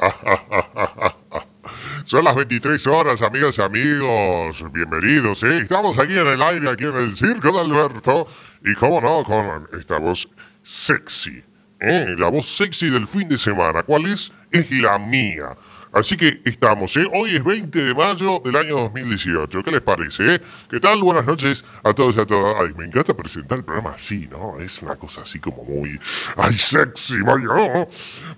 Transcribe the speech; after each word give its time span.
Son 2.04 2.24
las 2.24 2.34
23 2.34 2.86
horas, 2.86 3.22
amigas 3.22 3.58
y 3.58 3.62
amigos. 3.62 4.64
Bienvenidos, 4.72 5.42
¿eh? 5.44 5.58
Estamos 5.58 5.98
aquí 5.98 6.16
en 6.16 6.26
el 6.26 6.42
aire, 6.42 6.70
aquí 6.70 6.84
en 6.84 6.96
el 6.96 7.14
Circo 7.14 7.52
de 7.52 7.60
Alberto. 7.60 8.26
Y 8.64 8.74
cómo 8.74 9.00
no, 9.00 9.22
con 9.24 9.68
esta 9.78 9.98
voz 9.98 10.28
sexy. 10.62 11.44
¿eh? 11.80 12.14
La 12.18 12.28
voz 12.28 12.46
sexy 12.46 12.90
del 12.90 13.06
fin 13.06 13.28
de 13.28 13.38
semana. 13.38 13.82
¿Cuál 13.82 14.06
es? 14.06 14.32
Es 14.50 14.70
la 14.70 14.98
mía. 14.98 15.56
Así 15.92 16.16
que 16.16 16.40
estamos, 16.44 16.96
¿eh? 16.96 17.04
Hoy 17.12 17.34
es 17.34 17.42
20 17.42 17.82
de 17.82 17.94
mayo 17.94 18.40
del 18.44 18.54
año 18.54 18.76
2018. 18.76 19.62
¿Qué 19.64 19.70
les 19.72 19.80
parece, 19.80 20.36
eh? 20.36 20.40
¿Qué 20.70 20.78
tal? 20.78 21.02
Buenas 21.02 21.26
noches 21.26 21.64
a 21.82 21.92
todos 21.92 22.16
y 22.16 22.20
a 22.20 22.26
todas. 22.26 22.56
Ay, 22.60 22.72
me 22.76 22.84
encanta 22.84 23.12
presentar 23.12 23.58
el 23.58 23.64
programa 23.64 23.90
así, 23.96 24.28
¿no? 24.30 24.60
Es 24.60 24.80
una 24.82 24.94
cosa 24.94 25.22
así 25.22 25.40
como 25.40 25.64
muy... 25.64 25.98
¡Ay, 26.36 26.54
sexy! 26.54 27.20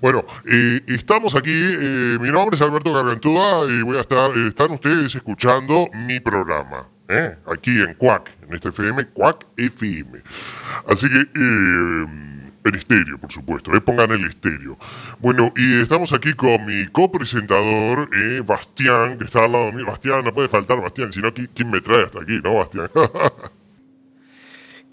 Bueno, 0.00 0.24
eh, 0.50 0.80
estamos 0.86 1.34
aquí. 1.34 1.50
eh, 1.52 2.18
mi 2.20 2.30
nombre 2.30 2.56
es 2.56 2.62
Alberto 2.62 2.90
Gargantúa 2.92 3.66
y 3.68 3.82
voy 3.82 3.98
a 3.98 4.00
estar... 4.00 4.30
eh, 4.30 4.48
están 4.48 4.70
ustedes 4.70 5.14
escuchando 5.14 5.88
mi 6.06 6.20
programa. 6.20 6.88
¿eh? 7.08 7.36
Aquí 7.46 7.82
en 7.82 7.92
Cuac, 7.94 8.30
en 8.48 8.54
este 8.54 8.70
FM, 8.70 9.08
Cuac 9.08 9.46
FM. 9.58 10.22
Así 10.88 11.06
que... 11.06 12.31
en 12.64 12.74
estéreo, 12.74 13.18
por 13.18 13.32
supuesto, 13.32 13.74
eh, 13.74 13.80
pongan 13.80 14.10
el 14.12 14.24
estéreo. 14.24 14.78
Bueno, 15.18 15.52
y 15.56 15.80
estamos 15.80 16.12
aquí 16.12 16.34
con 16.34 16.64
mi 16.64 16.86
copresentador, 16.86 18.08
eh, 18.14 18.42
Bastián, 18.44 19.18
que 19.18 19.24
está 19.24 19.44
al 19.44 19.52
lado 19.52 19.72
mío. 19.72 19.86
Bastián, 19.86 20.24
no 20.24 20.32
puede 20.32 20.48
faltar 20.48 20.80
Bastián, 20.80 21.12
sino 21.12 21.32
¿quién, 21.32 21.70
me 21.70 21.80
trae 21.80 22.04
hasta 22.04 22.20
aquí, 22.20 22.40
no, 22.42 22.54
Bastián? 22.54 22.90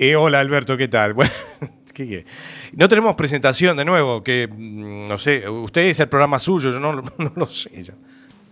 Eh, 0.02 0.16
hola 0.16 0.40
Alberto, 0.40 0.78
¿qué 0.78 0.88
tal? 0.88 1.14
Bueno, 1.16 1.34
¿qué, 1.94 2.08
qué? 2.08 2.26
No 2.72 2.88
tenemos 2.88 3.16
presentación 3.16 3.76
de 3.76 3.84
nuevo, 3.84 4.24
que 4.24 4.48
mm, 4.50 5.08
no 5.08 5.18
sé, 5.18 5.50
usted 5.50 5.82
es 5.88 6.00
el 6.00 6.08
programa 6.08 6.40
suyo, 6.40 6.72
yo 6.72 6.80
no, 6.80 6.94
no 7.18 7.34
lo 7.36 7.46
sé. 7.46 7.84
ya. 7.84 7.96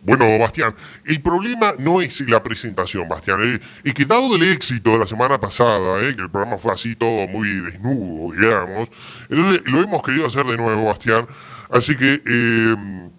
Bueno, 0.08 0.40
Bastián, 0.40 0.74
el 1.06 1.22
problema 1.22 1.74
no 1.78 2.02
es 2.02 2.22
la 2.22 2.42
presentación, 2.42 3.08
Bastián. 3.08 3.40
eh, 3.44 3.60
es 3.84 3.94
que 3.94 4.06
dado 4.06 4.36
el 4.36 4.44
éxito 4.44 4.92
de 4.92 5.00
la 5.00 5.06
semana 5.06 5.38
pasada, 5.40 6.02
eh, 6.02 6.16
que 6.16 6.22
el 6.24 6.30
programa 6.32 6.58
fue 6.58 6.72
así 6.74 6.96
todo 6.96 7.28
muy 7.28 7.48
desnudo, 7.60 8.34
digamos, 8.34 8.90
entonces 9.30 9.62
lo 9.66 9.82
hemos 9.84 10.02
querido 10.02 10.26
hacer 10.26 10.46
de 10.46 10.58
nuevo, 10.58 10.86
Bastián. 10.86 11.28
Así 11.70 11.96
que... 11.96 12.22
eh, 12.26 13.10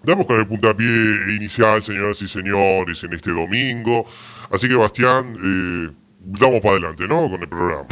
Damos 0.00 0.26
con 0.26 0.38
el 0.38 0.46
puntapié 0.46 0.86
inicial, 1.36 1.82
señoras 1.82 2.22
y 2.22 2.28
señores, 2.28 3.02
en 3.02 3.12
este 3.14 3.30
domingo. 3.32 4.06
Así 4.50 4.68
que, 4.68 4.76
Bastián, 4.76 5.34
eh, 5.34 5.90
damos 6.20 6.60
para 6.60 6.74
adelante, 6.76 7.08
¿no? 7.08 7.28
Con 7.28 7.42
el 7.42 7.48
programa. 7.48 7.84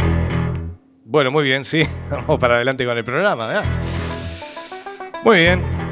Bueno, 1.05 1.33
muy 1.33 1.43
bien, 1.45 1.65
sí. 1.65 1.83
Vamos 2.11 2.39
para 2.39 2.55
adelante 2.55 2.87
con 2.87 2.97
el 2.97 3.05
programa, 3.05 3.49
¿verdad? 3.49 3.65
Muy 5.25 5.37
bien. 5.41 5.86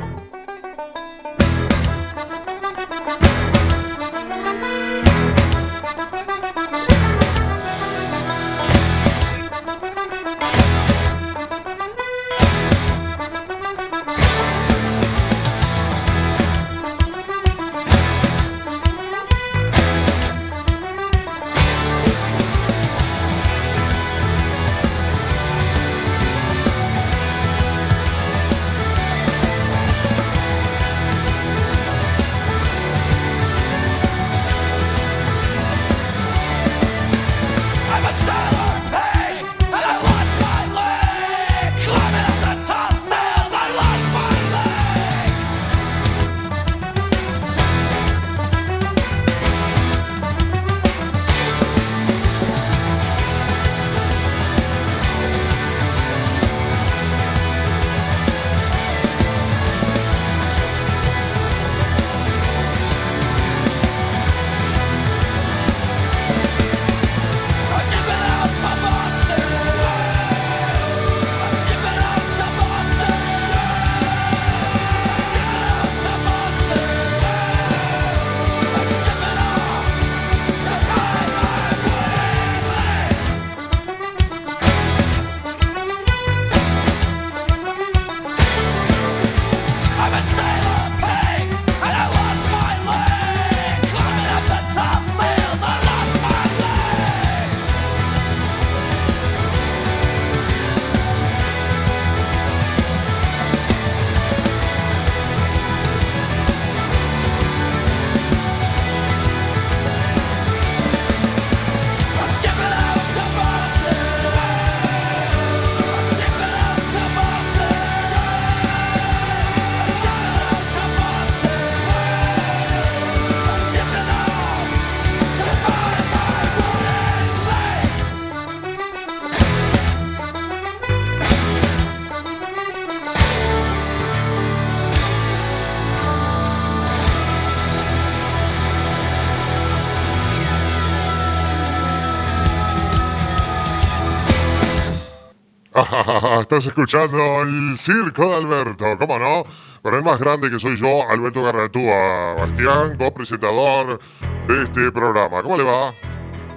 Estás 146.41 146.67
escuchando 146.67 147.43
el 147.43 147.77
circo 147.78 148.28
de 148.28 148.34
Alberto, 148.37 148.99
¿cómo 148.99 149.19
no? 149.19 149.45
Pero 149.83 149.99
el 149.99 150.05
más 150.05 150.19
grande 150.19 150.50
que 150.50 150.59
soy 150.59 150.77
yo, 150.77 151.09
Alberto 151.09 151.43
Garratúa, 151.43 152.34
Bastián, 152.34 152.97
copresentador 152.97 154.00
de 154.49 154.62
este 154.62 154.91
programa. 154.93 155.43
¿Cómo 155.43 155.56
le 155.56 155.65
va? 155.65 155.93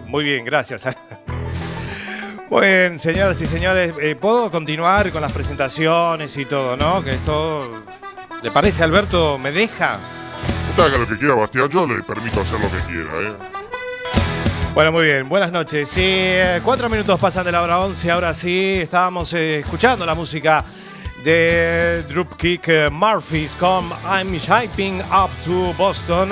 Muy 0.08 0.24
bien, 0.24 0.46
gracias. 0.46 0.88
Bien, 2.50 2.98
señoras 2.98 3.42
y 3.42 3.46
señores, 3.46 3.94
eh, 4.00 4.16
¿puedo 4.16 4.50
continuar 4.50 5.12
con 5.12 5.22
las 5.22 5.34
presentaciones 5.34 6.38
y 6.38 6.46
todo, 6.46 6.78
no? 6.78 7.04
Que 7.04 7.10
esto... 7.10 7.84
¿Le 8.42 8.52
parece, 8.52 8.84
Alberto? 8.84 9.38
¿Me 9.38 9.52
deja? 9.52 10.00
Usted 10.70 10.84
haga 10.84 10.98
lo 10.98 11.08
que 11.08 11.18
quiera, 11.18 11.36
Bastián, 11.36 11.68
yo 11.68 11.86
le 11.86 12.02
permito 12.04 12.40
hacer 12.40 12.58
lo 12.60 12.72
que 12.72 12.78
quiera, 12.86 13.30
¿eh? 13.30 13.67
Bueno, 14.78 14.92
muy 14.92 15.06
bien, 15.06 15.28
buenas 15.28 15.52
noches. 15.52 15.92
Eh, 15.98 16.62
cuatro 16.64 16.88
minutos 16.88 17.20
pasan 17.20 17.44
de 17.44 17.52
la 17.52 17.64
hora 17.64 17.80
11, 17.80 18.12
ahora 18.12 18.32
sí, 18.32 18.78
estábamos 18.80 19.34
eh, 19.34 19.62
escuchando 19.62 20.06
la 20.06 20.14
música 20.14 20.64
de 21.24 22.04
Dropkick 22.08 22.68
eh, 22.68 22.88
Murphys 22.92 23.56
con 23.56 23.90
I'm 24.06 24.38
Shipping 24.38 25.00
Up 25.00 25.32
to 25.44 25.74
Boston. 25.80 26.30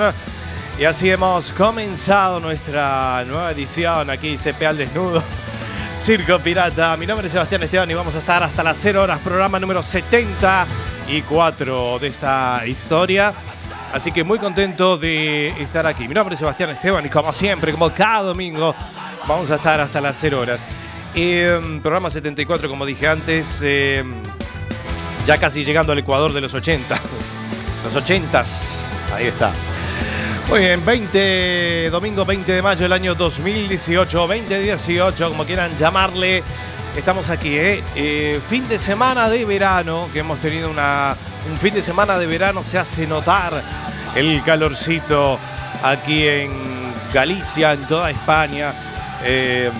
Y 0.78 0.84
así 0.84 1.10
hemos 1.10 1.50
comenzado 1.50 2.38
nuestra 2.38 3.24
nueva 3.26 3.50
edición 3.50 4.10
aquí, 4.10 4.36
CP 4.36 4.64
al 4.64 4.76
desnudo. 4.76 5.24
Circo 6.00 6.38
Pirata. 6.38 6.96
Mi 6.96 7.04
nombre 7.04 7.26
es 7.26 7.32
Sebastián 7.32 7.64
Esteban 7.64 7.90
y 7.90 7.94
vamos 7.94 8.14
a 8.14 8.18
estar 8.18 8.44
hasta 8.44 8.62
las 8.62 8.78
0 8.78 9.02
horas, 9.02 9.18
programa 9.24 9.58
número 9.58 9.82
74 9.82 11.98
de 11.98 12.06
esta 12.06 12.64
historia. 12.64 13.34
Así 13.92 14.12
que 14.12 14.24
muy 14.24 14.38
contento 14.38 14.98
de 14.98 15.48
estar 15.62 15.86
aquí. 15.86 16.06
Mi 16.06 16.14
nombre 16.14 16.34
es 16.34 16.38
Sebastián 16.38 16.70
Esteban 16.70 17.06
y 17.06 17.08
como 17.08 17.32
siempre, 17.32 17.72
como 17.72 17.90
cada 17.90 18.22
domingo, 18.22 18.74
vamos 19.26 19.50
a 19.50 19.56
estar 19.56 19.80
hasta 19.80 20.00
las 20.00 20.16
0 20.20 20.40
horas. 20.40 20.64
Eh, 21.14 21.78
programa 21.80 22.10
74, 22.10 22.68
como 22.68 22.84
dije 22.84 23.08
antes, 23.08 23.60
eh, 23.64 24.04
ya 25.24 25.38
casi 25.38 25.64
llegando 25.64 25.92
al 25.92 25.98
Ecuador 25.98 26.32
de 26.32 26.40
los 26.40 26.52
80. 26.52 26.98
Los 27.84 27.96
ochentas. 27.96 28.76
Ahí 29.14 29.26
está. 29.26 29.52
Muy 30.48 30.60
bien, 30.60 30.84
20, 30.84 31.90
domingo 31.90 32.24
20 32.24 32.52
de 32.52 32.62
mayo 32.62 32.82
del 32.82 32.92
año 32.92 33.14
2018, 33.14 34.18
2018, 34.18 35.28
como 35.28 35.44
quieran 35.44 35.76
llamarle. 35.76 36.42
Estamos 36.96 37.30
aquí, 37.30 37.56
¿eh? 37.56 37.82
Eh, 37.94 38.40
fin 38.48 38.66
de 38.68 38.78
semana 38.78 39.28
de 39.28 39.44
verano, 39.44 40.08
que 40.12 40.20
hemos 40.20 40.38
tenido 40.38 40.70
una, 40.70 41.16
un 41.50 41.58
fin 41.58 41.74
de 41.74 41.82
semana 41.82 42.18
de 42.18 42.26
verano, 42.26 42.62
se 42.62 42.78
hace 42.78 43.06
notar 43.06 43.62
el 44.14 44.42
calorcito 44.42 45.38
aquí 45.82 46.26
en 46.26 46.50
Galicia, 47.12 47.72
en 47.72 47.86
toda 47.86 48.10
España, 48.10 48.72
eh, 49.22 49.70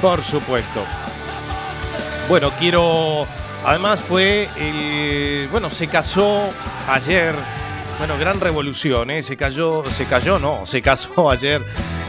por 0.00 0.22
supuesto. 0.22 0.84
Bueno, 2.28 2.50
quiero. 2.58 3.26
Además 3.64 4.00
fue 4.00 4.48
el. 4.56 5.48
Bueno, 5.50 5.70
se 5.70 5.88
casó 5.88 6.48
ayer. 6.88 7.34
Bueno, 7.98 8.18
gran 8.18 8.40
revolución, 8.40 9.10
¿eh? 9.10 9.22
Se 9.22 9.36
cayó, 9.36 9.84
se 9.90 10.04
cayó, 10.04 10.38
no, 10.38 10.66
se 10.66 10.82
casó 10.82 11.30
ayer 11.30 11.62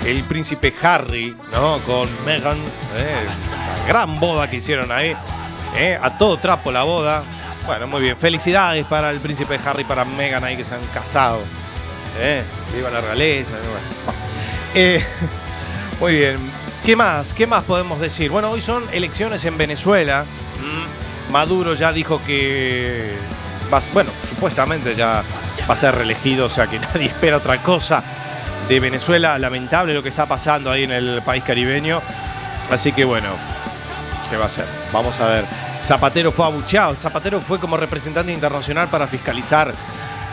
el 0.05 0.23
príncipe 0.23 0.73
Harry, 0.81 1.35
¿no? 1.51 1.77
Con 1.79 2.09
Meghan. 2.25 2.57
¿eh? 2.57 3.27
Gran 3.87 4.19
boda 4.19 4.49
que 4.49 4.57
hicieron 4.57 4.91
ahí. 4.91 5.15
¿eh? 5.75 5.97
A 6.01 6.17
todo 6.17 6.37
trapo 6.37 6.71
la 6.71 6.83
boda. 6.83 7.23
Bueno, 7.67 7.87
muy 7.87 8.01
bien. 8.01 8.17
Felicidades 8.17 8.85
para 8.85 9.11
el 9.11 9.19
príncipe 9.19 9.59
Harry, 9.65 9.83
para 9.83 10.05
Meghan 10.05 10.43
ahí 10.43 10.55
que 10.57 10.63
se 10.63 10.73
han 10.75 10.81
casado. 10.93 11.39
¿eh? 12.19 12.41
Viva 12.73 12.89
la 12.89 13.01
realeza. 13.01 13.51
bueno, 13.51 13.69
va. 14.07 14.13
Eh, 14.75 15.03
muy 15.99 16.13
bien. 16.15 16.37
¿Qué 16.85 16.95
más? 16.95 17.33
¿Qué 17.33 17.47
más 17.47 17.63
podemos 17.63 17.99
decir? 17.99 18.29
Bueno, 18.29 18.51
hoy 18.51 18.61
son 18.61 18.83
elecciones 18.91 19.43
en 19.45 19.57
Venezuela. 19.57 20.23
Mm, 20.59 21.31
Maduro 21.31 21.73
ya 21.73 21.91
dijo 21.91 22.21
que. 22.25 23.13
va- 23.73 23.81
bueno, 23.93 24.11
supuestamente 24.29 24.93
ya 24.93 25.23
va 25.67 25.73
a 25.73 25.77
ser 25.77 25.95
reelegido, 25.95 26.45
o 26.45 26.49
sea 26.49 26.67
que 26.67 26.79
nadie 26.93 27.07
espera 27.07 27.37
otra 27.37 27.57
cosa 27.63 28.03
de 28.69 28.79
Venezuela. 28.79 29.39
Lamentable 29.39 29.93
lo 29.93 30.03
que 30.03 30.09
está 30.09 30.25
pasando 30.27 30.69
ahí 30.69 30.83
en 30.83 30.91
el 30.91 31.21
país 31.23 31.43
caribeño. 31.43 32.01
Así 32.69 32.91
que 32.91 33.03
bueno, 33.05 33.29
¿qué 34.29 34.37
va 34.37 34.45
a 34.45 34.49
ser? 34.49 34.65
Vamos 34.93 35.19
a 35.21 35.27
ver. 35.27 35.45
Zapatero 35.87 36.33
fue 36.33 36.45
abucheado. 36.45 36.93
Zapatero 36.95 37.39
fue 37.39 37.59
como 37.59 37.77
representante 37.77 38.33
internacional 38.33 38.89
para 38.89 39.07
fiscalizar 39.07 39.73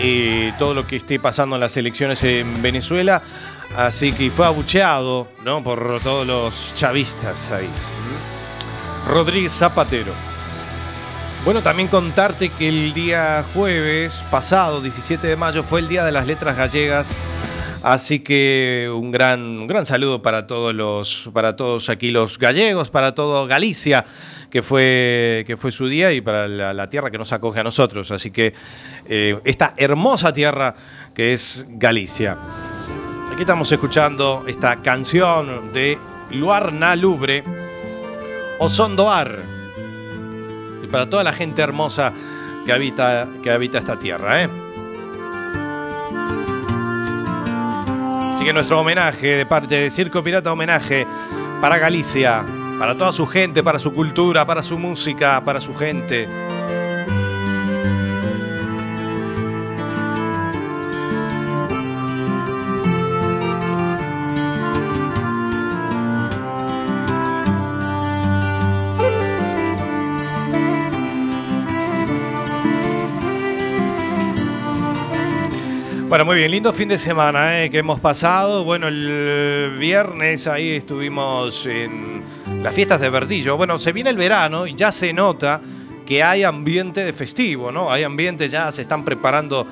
eh, 0.01 0.53
todo 0.59 0.75
lo 0.75 0.85
que 0.85 0.97
esté 0.97 1.21
pasando 1.21 1.55
en 1.55 1.61
las 1.61 1.77
elecciones 1.77 2.25
en 2.25 2.61
Venezuela. 2.61 3.23
Así 3.77 4.13
que 4.13 4.33
fue 4.33 4.47
abucheado, 4.47 5.29
¿no? 5.45 5.63
Por 5.63 6.01
todos 6.03 6.27
los 6.27 6.75
chavistas 6.75 7.53
ahí. 7.53 7.69
Rodríguez 9.07 9.53
Zapatero. 9.53 10.11
Bueno, 11.45 11.63
también 11.63 11.87
contarte 11.87 12.49
que 12.49 12.69
el 12.69 12.93
día 12.93 13.45
jueves 13.55 14.25
pasado, 14.33 14.81
17 14.81 15.25
de 15.25 15.37
mayo, 15.37 15.63
fue 15.63 15.79
el 15.79 15.87
Día 15.89 16.05
de 16.05 16.11
las 16.11 16.27
Letras 16.27 16.57
Gallegas. 16.57 17.13
Así 17.85 18.21
que 18.21 18.91
un 18.91 19.11
gran, 19.11 19.41
un 19.43 19.67
gran 19.67 19.85
saludo 19.85 20.23
para 20.23 20.47
todos 20.47 20.75
los, 20.75 21.31
para 21.35 21.55
todos 21.55 21.91
aquí 21.91 22.11
los 22.11 22.39
gallegos, 22.39 22.89
para 22.89 23.15
todo 23.15 23.47
Galicia, 23.47 24.07
que 24.55 24.63
fue, 24.63 25.43
que 25.49 25.57
fue 25.57 25.73
su 25.73 25.89
día, 25.89 26.13
y 26.13 26.21
para 26.21 26.47
la, 26.47 26.89
tierra 26.89 27.11
que 27.11 27.19
nos 27.19 27.33
acoge 27.33 27.59
a 27.59 27.65
nosotros. 27.65 28.13
Así 28.13 28.31
que 28.31 28.55
eh, 29.05 29.37
esta 29.43 29.75
hermosa 29.77 30.33
tierra 30.33 30.77
que 31.13 31.33
es 31.33 31.67
Galicia. 31.71 32.39
Aquí 33.33 33.41
estamos 33.41 33.73
escuchando 33.73 34.45
esta 34.47 34.77
canción 34.77 35.73
de 35.73 35.99
Luarna 36.31 36.95
Lubre, 36.95 37.43
Osondoar. 38.61 39.43
Y 40.85 40.87
para 40.87 41.11
toda 41.11 41.25
la 41.25 41.33
gente 41.33 41.61
hermosa 41.61 42.13
que 42.65 42.73
habita, 42.73 43.27
que 43.43 43.51
habita 43.51 43.79
esta 43.79 43.99
tierra, 43.99 44.45
¿eh? 44.45 44.49
Así 48.37 48.45
que 48.45 48.53
nuestro 48.53 48.81
homenaje 48.81 49.35
de 49.35 49.47
parte 49.47 49.75
de 49.81 49.91
Circo 49.91 50.23
Pirata 50.23 50.53
Homenaje 50.53 51.05
para 51.61 51.77
Galicia, 51.77 52.45
para 52.79 52.97
toda 52.97 53.13
su 53.13 53.27
gente, 53.27 53.63
para 53.63 53.79
su 53.79 53.93
cultura, 53.93 54.45
para 54.47 54.63
su 54.63 54.79
música, 54.79 55.45
para 55.45 55.61
su 55.61 55.75
gente. 55.75 56.29
Bueno, 76.15 76.27
muy 76.27 76.37
bien, 76.37 76.53
lindo 76.53 76.73
fin 76.73 76.89
de 76.89 76.97
semana 76.97 77.65
eh, 77.65 77.71
que 77.71 77.79
hemos 77.79 77.99
pasado. 77.99 78.63
Bueno, 78.63 78.87
el 78.87 79.77
viernes 79.81 80.47
ahí 80.47 80.71
estuvimos 80.71 81.67
en 81.67 82.14
las 82.65 82.75
fiestas 82.75 82.99
de 82.99 83.11
Verdillo. 83.11 83.59
Bueno, 83.59 83.79
se 83.79 83.93
viene 83.93 84.09
el 84.09 84.17
verano 84.17 84.67
y 84.67 84.75
ya 84.75 84.91
se 84.91 85.13
nota 85.13 85.61
que 86.07 86.23
hay 86.23 86.45
ambiente 86.45 87.05
de 87.05 87.13
festivo, 87.13 87.71
¿no? 87.71 87.93
Hay 87.93 88.05
ambiente, 88.05 88.49
ya 88.49 88.73
se 88.73 88.81
están 88.81 89.05
preparando 89.05 89.67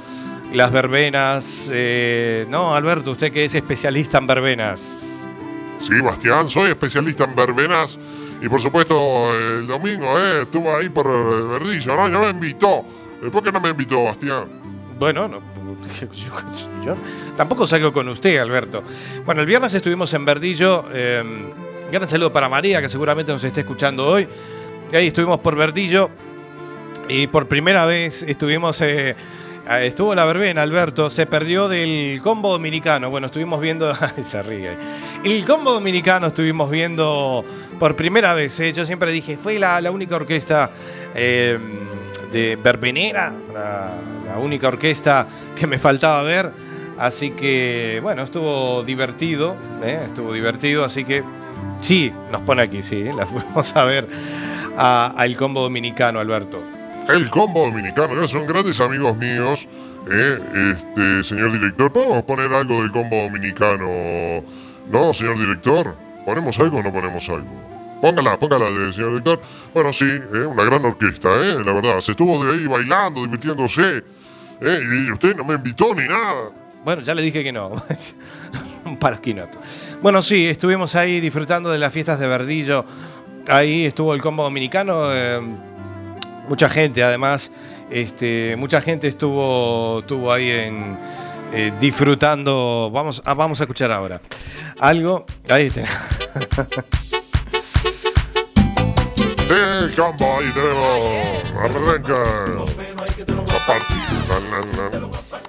las 0.52 0.70
verbenas. 0.70 1.70
eh, 1.72 2.44
¿No, 2.50 2.74
Alberto? 2.74 3.12
Usted 3.12 3.32
que 3.32 3.46
es 3.46 3.54
especialista 3.54 4.18
en 4.18 4.26
verbenas. 4.26 5.20
Sí, 5.80 6.00
Bastián, 6.02 6.50
soy 6.50 6.68
especialista 6.70 7.24
en 7.24 7.34
verbenas 7.34 7.98
y 8.42 8.48
por 8.48 8.60
supuesto 8.60 9.34
el 9.38 9.66
domingo 9.66 10.18
eh, 10.18 10.42
estuvo 10.42 10.76
ahí 10.76 10.90
por 10.90 11.06
Verdillo, 11.48 11.96
¿no? 11.96 12.08
No 12.10 12.20
me 12.20 12.28
invitó. 12.30 12.84
Eh, 13.22 13.30
¿Por 13.32 13.42
qué 13.42 13.50
no 13.50 13.60
me 13.60 13.70
invitó, 13.70 14.04
Bastián? 14.04 14.44
Bueno, 14.98 15.28
no, 15.28 15.38
yo, 15.98 16.06
yo 16.84 16.94
tampoco 17.38 17.66
salgo 17.66 17.90
con 17.90 18.06
usted, 18.10 18.36
Alberto. 18.36 18.84
Bueno, 19.24 19.40
el 19.40 19.46
viernes 19.46 19.72
estuvimos 19.72 20.12
en 20.12 20.26
Verdillo. 20.26 20.84
eh, 20.92 21.24
gran 21.92 22.08
saludo 22.08 22.32
para 22.32 22.48
María, 22.48 22.80
que 22.80 22.88
seguramente 22.88 23.30
nos 23.32 23.44
está 23.44 23.60
escuchando 23.60 24.06
hoy. 24.06 24.26
Y 24.90 24.96
ahí 24.96 25.06
estuvimos 25.08 25.38
por 25.38 25.54
Verdillo. 25.56 26.10
Y 27.08 27.26
por 27.26 27.46
primera 27.46 27.84
vez 27.84 28.22
estuvimos. 28.26 28.80
eh, 28.80 29.14
estuvo 29.82 30.14
la 30.14 30.24
verbena, 30.24 30.62
Alberto. 30.62 31.10
Se 31.10 31.26
perdió 31.26 31.68
del 31.68 32.20
combo 32.22 32.50
dominicano. 32.50 33.10
Bueno, 33.10 33.26
estuvimos 33.26 33.60
viendo. 33.60 33.94
Se 34.22 34.42
ríe. 34.42 34.70
El 35.24 35.44
combo 35.44 35.72
dominicano 35.72 36.28
estuvimos 36.28 36.70
viendo 36.70 37.44
por 37.78 37.94
primera 37.94 38.34
vez. 38.34 38.58
eh. 38.60 38.72
Yo 38.72 38.84
siempre 38.86 39.12
dije, 39.12 39.36
fue 39.36 39.58
la, 39.58 39.80
la 39.80 39.90
única 39.90 40.16
orquesta. 40.16 40.70
eh, 41.14 41.58
de 42.32 42.56
verbenera, 42.56 43.30
la, 43.52 43.90
la 44.26 44.38
única 44.38 44.68
orquesta 44.68 45.26
que 45.54 45.66
me 45.66 45.78
faltaba 45.78 46.22
ver. 46.22 46.50
Así 46.96 47.32
que, 47.32 47.98
bueno, 48.02 48.22
estuvo 48.22 48.82
divertido, 48.84 49.54
¿eh? 49.84 50.00
estuvo 50.06 50.32
divertido, 50.32 50.82
así 50.82 51.04
que 51.04 51.22
sí, 51.80 52.12
nos 52.30 52.42
pone 52.42 52.62
aquí, 52.62 52.82
sí, 52.82 53.04
la 53.04 53.26
fuimos 53.26 53.76
a 53.76 53.84
ver 53.84 54.08
al 54.76 55.36
combo 55.36 55.62
dominicano, 55.62 56.20
Alberto. 56.20 56.62
El 57.08 57.28
combo 57.30 57.66
dominicano, 57.66 58.26
son 58.28 58.46
grandes 58.46 58.80
amigos 58.80 59.16
míos. 59.16 59.68
Eh, 60.10 60.38
este, 60.72 61.24
señor 61.24 61.52
director, 61.52 61.92
¿podemos 61.92 62.24
poner 62.24 62.52
algo 62.52 62.80
del 62.82 62.90
combo 62.90 63.22
dominicano? 63.22 64.42
¿No, 64.90 65.12
señor 65.12 65.38
director? 65.38 65.94
¿Ponemos 66.24 66.58
algo 66.58 66.78
o 66.78 66.82
no 66.82 66.92
ponemos 66.92 67.28
algo? 67.28 67.72
Póngala, 68.00 68.36
póngala 68.36 68.66
señor 68.92 69.10
director. 69.10 69.40
Bueno, 69.72 69.92
sí, 69.92 70.06
eh, 70.06 70.44
una 70.44 70.64
gran 70.64 70.84
orquesta, 70.84 71.28
eh, 71.40 71.62
la 71.64 71.72
verdad. 71.72 72.00
Se 72.00 72.12
estuvo 72.12 72.44
de 72.44 72.52
ahí 72.52 72.66
bailando, 72.66 73.22
divirtiéndose. 73.22 74.02
Eh, 74.60 74.80
y 75.06 75.10
usted 75.12 75.36
no 75.36 75.44
me 75.44 75.54
invitó 75.54 75.94
ni 75.94 76.06
nada. 76.08 76.50
Bueno, 76.84 77.02
ya 77.02 77.14
le 77.14 77.22
dije 77.22 77.44
que 77.44 77.52
no. 77.52 77.82
Un 78.84 78.96
parasquinoto. 78.96 79.58
Bueno, 80.02 80.20
sí, 80.20 80.48
estuvimos 80.48 80.96
ahí 80.96 81.20
disfrutando 81.20 81.70
de 81.70 81.78
las 81.78 81.92
fiestas 81.92 82.18
de 82.18 82.26
Verdillo. 82.26 82.84
Ahí 83.46 83.84
estuvo 83.84 84.14
el 84.14 84.20
combo 84.20 84.42
dominicano. 84.42 85.04
eh, 85.14 85.40
mucha 86.48 86.68
gente, 86.68 87.04
además. 87.04 87.52
Este, 87.88 88.56
mucha 88.56 88.80
gente 88.80 89.06
estuvo, 89.06 90.00
estuvo 90.00 90.32
ahí 90.32 90.50
en, 90.50 90.98
eh, 91.52 91.72
disfrutando. 91.78 92.90
Vamos, 92.92 93.22
ah, 93.24 93.34
vamos 93.34 93.60
a 93.60 93.62
escuchar 93.62 93.92
ahora. 93.92 94.20
Algo. 94.80 95.24
Ahí 95.48 95.66
está. 95.66 95.84
El 99.50 99.94
combo, 99.94 100.38
ahí 100.38 100.50
tenemos. 100.52 101.54
Arranca. 101.62 102.22
La 103.28 103.66
party. 103.66 104.01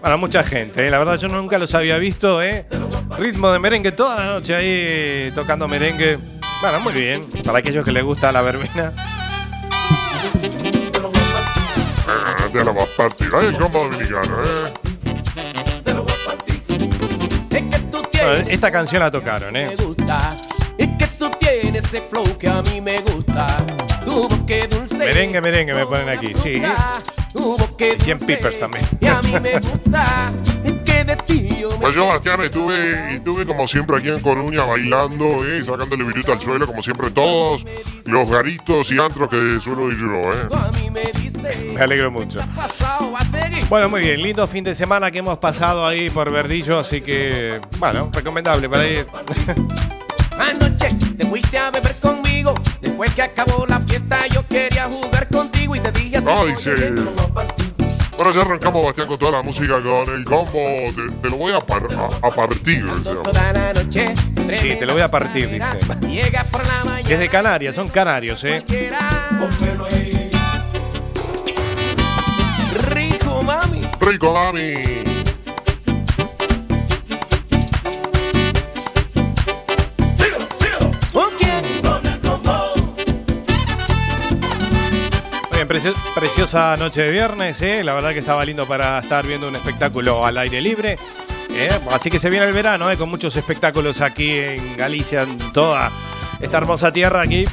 Para 0.01 0.17
mucha 0.17 0.43
gente, 0.43 0.85
¿eh? 0.85 0.89
la 0.89 0.99
verdad 0.99 1.17
yo 1.17 1.29
nunca 1.29 1.57
los 1.57 1.73
había 1.75 1.97
visto, 1.97 2.41
¿eh? 2.41 2.65
Ritmo 3.17 3.51
de 3.51 3.59
merengue 3.59 3.91
toda 3.91 4.15
la 4.17 4.25
noche 4.25 4.55
ahí 4.55 5.31
tocando 5.33 5.67
merengue. 5.67 6.19
Bueno, 6.61 6.79
muy 6.81 6.93
bien. 6.93 7.21
Para 7.45 7.59
aquellos 7.59 7.83
que 7.83 7.91
les 7.91 8.03
gusta 8.03 8.31
la 8.31 8.41
verbena. 8.41 8.93
Ah, 12.07 12.35
de 12.51 12.63
dominicano, 12.63 14.41
eh. 14.43 14.73
Bueno, 18.23 18.47
esta 18.49 18.71
canción 18.71 19.01
la 19.01 19.11
tocaron, 19.11 19.55
¿eh? 19.55 19.73
me 19.77 19.85
gusta. 19.85 20.29
Es 20.77 20.87
que 20.97 21.07
tú 21.19 21.29
tienes 21.39 21.85
ese 21.85 22.01
flow 22.01 22.37
que 22.37 22.47
a 22.47 22.61
mí 22.61 22.79
me 22.79 22.99
gusta. 23.01 23.45
Tu 24.05 24.11
boca 24.11 24.67
dulce. 24.69 24.97
Merengue, 24.97 25.41
merengue 25.41 25.73
me 25.73 25.85
ponen 25.85 26.09
aquí, 26.09 26.33
sí. 26.33 26.61
Que 27.77 27.97
100 27.99 28.19
dulce, 28.19 28.35
peppers 28.35 28.59
también. 28.59 28.85
Y 28.99 29.07
a 29.07 29.21
mí 29.21 29.33
me 29.39 29.53
gusta, 29.59 30.31
es 30.63 30.73
que 30.73 31.03
de 31.03 31.15
ti 31.15 31.49
yo 31.59 31.69
me 31.71 31.77
Pues 31.77 31.95
yo, 31.95 32.05
Bastián, 32.07 32.41
estuve, 32.41 33.15
estuve 33.15 33.45
como 33.45 33.67
siempre 33.67 33.97
aquí 33.97 34.09
en 34.09 34.19
Coruña 34.19 34.63
bailando, 34.63 35.25
eh, 35.45 35.61
sacándole 35.61 36.03
viruta 36.03 36.33
al 36.33 36.41
suelo, 36.41 36.67
como 36.67 36.83
siempre 36.83 37.09
todos 37.09 37.65
los 38.05 38.29
garitos 38.29 38.91
y 38.91 38.99
antros 38.99 39.29
que 39.29 39.59
suelo 39.59 39.89
ir 39.89 39.97
yo, 39.97 40.29
eh. 40.29 41.71
me 41.73 41.81
alegro 41.81 42.11
mucho. 42.11 42.37
Bueno, 43.69 43.89
muy 43.89 44.01
bien, 44.01 44.21
lindo 44.21 44.47
fin 44.47 44.63
de 44.63 44.75
semana 44.75 45.09
que 45.09 45.19
hemos 45.19 45.39
pasado 45.39 45.85
ahí 45.85 46.09
por 46.09 46.31
Verdillo, 46.31 46.79
así 46.79 47.01
que, 47.01 47.59
bueno, 47.79 48.11
recomendable 48.13 48.69
para 48.69 48.87
ir. 48.87 49.07
Anoche 50.39 50.87
te 51.17 51.27
fuiste 51.27 51.57
a 51.57 51.71
beber 51.71 51.95
conmigo. 52.01 52.53
Después 52.81 53.11
que 53.11 53.21
acabó 53.21 53.65
la 53.67 53.79
fiesta, 53.79 54.25
yo 54.27 54.45
quería 54.47 54.85
jugar 54.85 55.27
contigo 55.29 55.75
y 55.75 55.79
te 55.79 55.91
dije 55.91 56.17
así. 56.17 56.25
No, 56.25 56.33
como 56.33 56.47
dice- 56.47 56.73
que 56.73 56.81
te 56.81 56.89
lo 56.91 57.11
voy 57.11 57.23
a 57.23 57.33
partir. 57.33 57.73
Bueno, 58.15 58.31
ya 58.33 58.41
arrancamos, 58.41 58.85
Bastián, 58.85 59.07
con 59.07 59.17
toda 59.17 59.31
la 59.31 59.41
música, 59.41 59.81
con 59.81 60.15
el 60.15 60.23
combo. 60.23 60.51
Te, 60.53 60.91
te 61.23 61.29
lo 61.29 61.37
voy 61.37 61.51
a, 61.51 61.59
par- 61.59 61.87
a, 61.97 62.27
a 62.27 62.29
partir. 62.29 62.83
noche. 62.83 64.13
Sí, 64.55 64.75
te 64.77 64.85
lo 64.85 64.93
voy 64.93 65.01
a 65.01 65.07
partir, 65.07 65.49
dice. 65.49 65.59
Llega 66.07 66.43
por 66.45 66.61
la 66.65 66.73
mañana. 66.83 67.07
Que 67.07 67.13
es 67.15 67.19
de 67.19 67.29
Canarias, 67.29 67.75
son 67.75 67.87
canarios, 67.87 68.43
¿eh? 68.43 68.63
cualquiera. 68.65 69.09
Rico, 72.89 73.41
mami. 73.43 73.81
Rico, 73.99 74.33
mami. 74.33 74.73
Bien, 85.63 85.67
precio- 85.67 85.93
preciosa 86.15 86.75
noche 86.77 87.01
de 87.03 87.11
viernes, 87.11 87.61
¿eh? 87.61 87.83
La 87.83 87.93
verdad 87.93 88.11
que 88.13 88.19
estaba 88.19 88.43
lindo 88.45 88.65
para 88.67 88.99
estar 88.99 89.25
viendo 89.25 89.47
un 89.47 89.55
espectáculo 89.55 90.25
al 90.25 90.37
aire 90.37 90.61
libre. 90.61 90.97
¿eh? 91.51 91.67
Así 91.91 92.09
que 92.09 92.19
se 92.19 92.29
viene 92.29 92.45
el 92.47 92.53
verano, 92.53 92.89
¿eh? 92.89 92.97
Con 92.97 93.09
muchos 93.09 93.35
espectáculos 93.35 94.01
aquí 94.01 94.31
en 94.37 94.75
Galicia, 94.77 95.23
en 95.23 95.37
toda 95.53 95.91
esta 96.41 96.57
hermosa 96.57 96.91
tierra 96.91 97.21
aquí. 97.21 97.43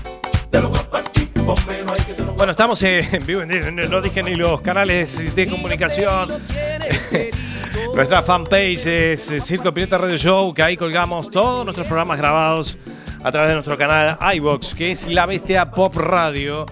Bueno, 2.37 2.53
estamos 2.53 2.83
en 2.83 3.27
vivo, 3.27 3.43
no 3.45 4.01
dije 4.01 4.23
ni 4.23 4.35
los 4.35 4.61
canales 4.61 5.35
de 5.35 5.47
comunicación. 5.49 6.31
Nuestra 7.95 8.23
fanpage 8.23 8.87
es 8.87 9.31
eh, 9.31 9.41
Circo 9.41 9.75
Pirata 9.75 9.99
Radio 9.99 10.17
Show, 10.17 10.55
que 10.55 10.63
ahí 10.63 10.77
colgamos 10.77 11.31
todos 11.31 11.65
nuestros 11.65 11.87
programas 11.87 12.19
grabados 12.19 12.79
a 13.23 13.31
través 13.31 13.49
de 13.51 13.55
nuestro 13.55 13.77
canal 13.77 14.19
iBox, 14.35 14.75
que 14.75 14.93
es 14.93 15.07
La 15.09 15.27
Bestia 15.27 15.71
Pop 15.71 15.95
Radio. 15.97 16.67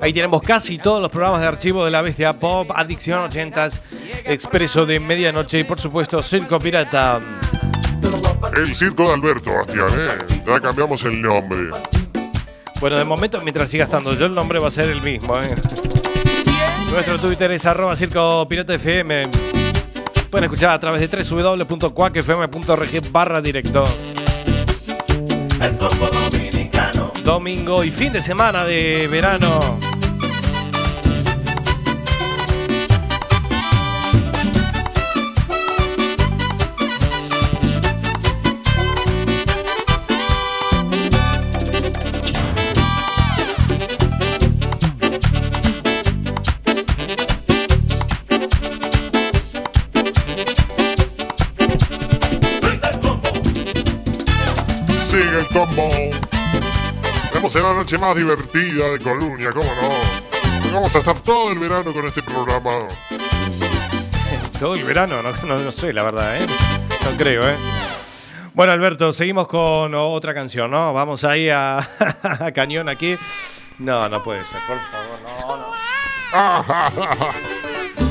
Ahí 0.00 0.12
tenemos 0.12 0.42
casi 0.42 0.78
todos 0.78 1.00
los 1.00 1.10
programas 1.10 1.40
de 1.40 1.46
archivo 1.46 1.84
de 1.84 1.90
La 1.90 2.02
Bestia 2.02 2.32
Pop, 2.32 2.70
Adicción 2.74 3.30
80s, 3.30 3.80
Expreso 4.24 4.84
de 4.86 5.00
Medianoche 5.00 5.60
y 5.60 5.64
por 5.64 5.80
supuesto 5.80 6.22
Circo 6.22 6.58
Pirata. 6.58 7.20
El 8.56 8.74
circo 8.74 9.04
de 9.04 9.14
Alberto, 9.14 9.52
Bastián, 9.54 9.86
eh. 9.96 10.42
Ya 10.46 10.60
cambiamos 10.60 11.02
el 11.04 11.20
nombre. 11.22 11.70
Bueno, 12.80 12.98
de 12.98 13.04
momento, 13.04 13.40
mientras 13.40 13.70
siga 13.70 13.84
estando 13.84 14.14
yo, 14.14 14.26
el 14.26 14.34
nombre 14.34 14.58
va 14.58 14.68
a 14.68 14.70
ser 14.70 14.90
el 14.90 15.00
mismo. 15.00 15.38
¿eh? 15.38 15.54
Nuestro 16.90 17.18
Twitter 17.18 17.50
es 17.52 17.64
arroba 17.64 17.96
circo 17.96 18.46
pirata 18.46 18.74
FM. 18.74 19.28
Pueden 20.30 20.44
escuchar 20.44 20.70
a 20.70 20.78
través 20.78 21.00
de 21.00 21.24
www.cuacfm.org 21.24 23.12
barra 23.12 23.40
directo. 23.40 23.84
Domingo 27.24 27.84
y 27.84 27.90
fin 27.90 28.12
de 28.12 28.20
semana 28.20 28.64
de 28.64 29.08
verano. 29.08 29.83
Sigue 55.34 55.40
el 55.40 55.46
combo. 55.48 55.88
Vamos 57.34 57.56
a 57.56 57.60
la 57.60 57.74
noche 57.74 57.98
más 57.98 58.14
divertida 58.14 58.88
de 58.90 59.00
Coluña, 59.00 59.50
¿cómo 59.50 59.66
no? 59.66 60.72
Vamos 60.72 60.94
a 60.94 60.98
estar 60.98 61.18
todo 61.20 61.50
el 61.50 61.58
verano 61.58 61.92
con 61.92 62.04
este 62.04 62.22
programa. 62.22 62.86
Todo 64.60 64.76
el 64.76 64.84
verano, 64.84 65.22
no, 65.22 65.32
no, 65.46 65.58
no 65.58 65.72
sé, 65.72 65.92
la 65.92 66.04
verdad, 66.04 66.36
¿eh? 66.36 66.46
No 67.04 67.16
creo, 67.16 67.42
¿eh? 67.48 67.56
Bueno, 68.52 68.72
Alberto, 68.72 69.12
seguimos 69.12 69.48
con 69.48 69.92
otra 69.94 70.34
canción, 70.34 70.70
¿no? 70.70 70.92
Vamos 70.92 71.24
ahí 71.24 71.48
a, 71.50 71.78
a 72.22 72.52
Cañón 72.52 72.88
aquí. 72.88 73.18
No, 73.78 74.08
no 74.08 74.22
puede 74.22 74.44
ser, 74.44 74.60
por 74.68 74.78
favor, 74.78 75.66
no, 76.32 77.24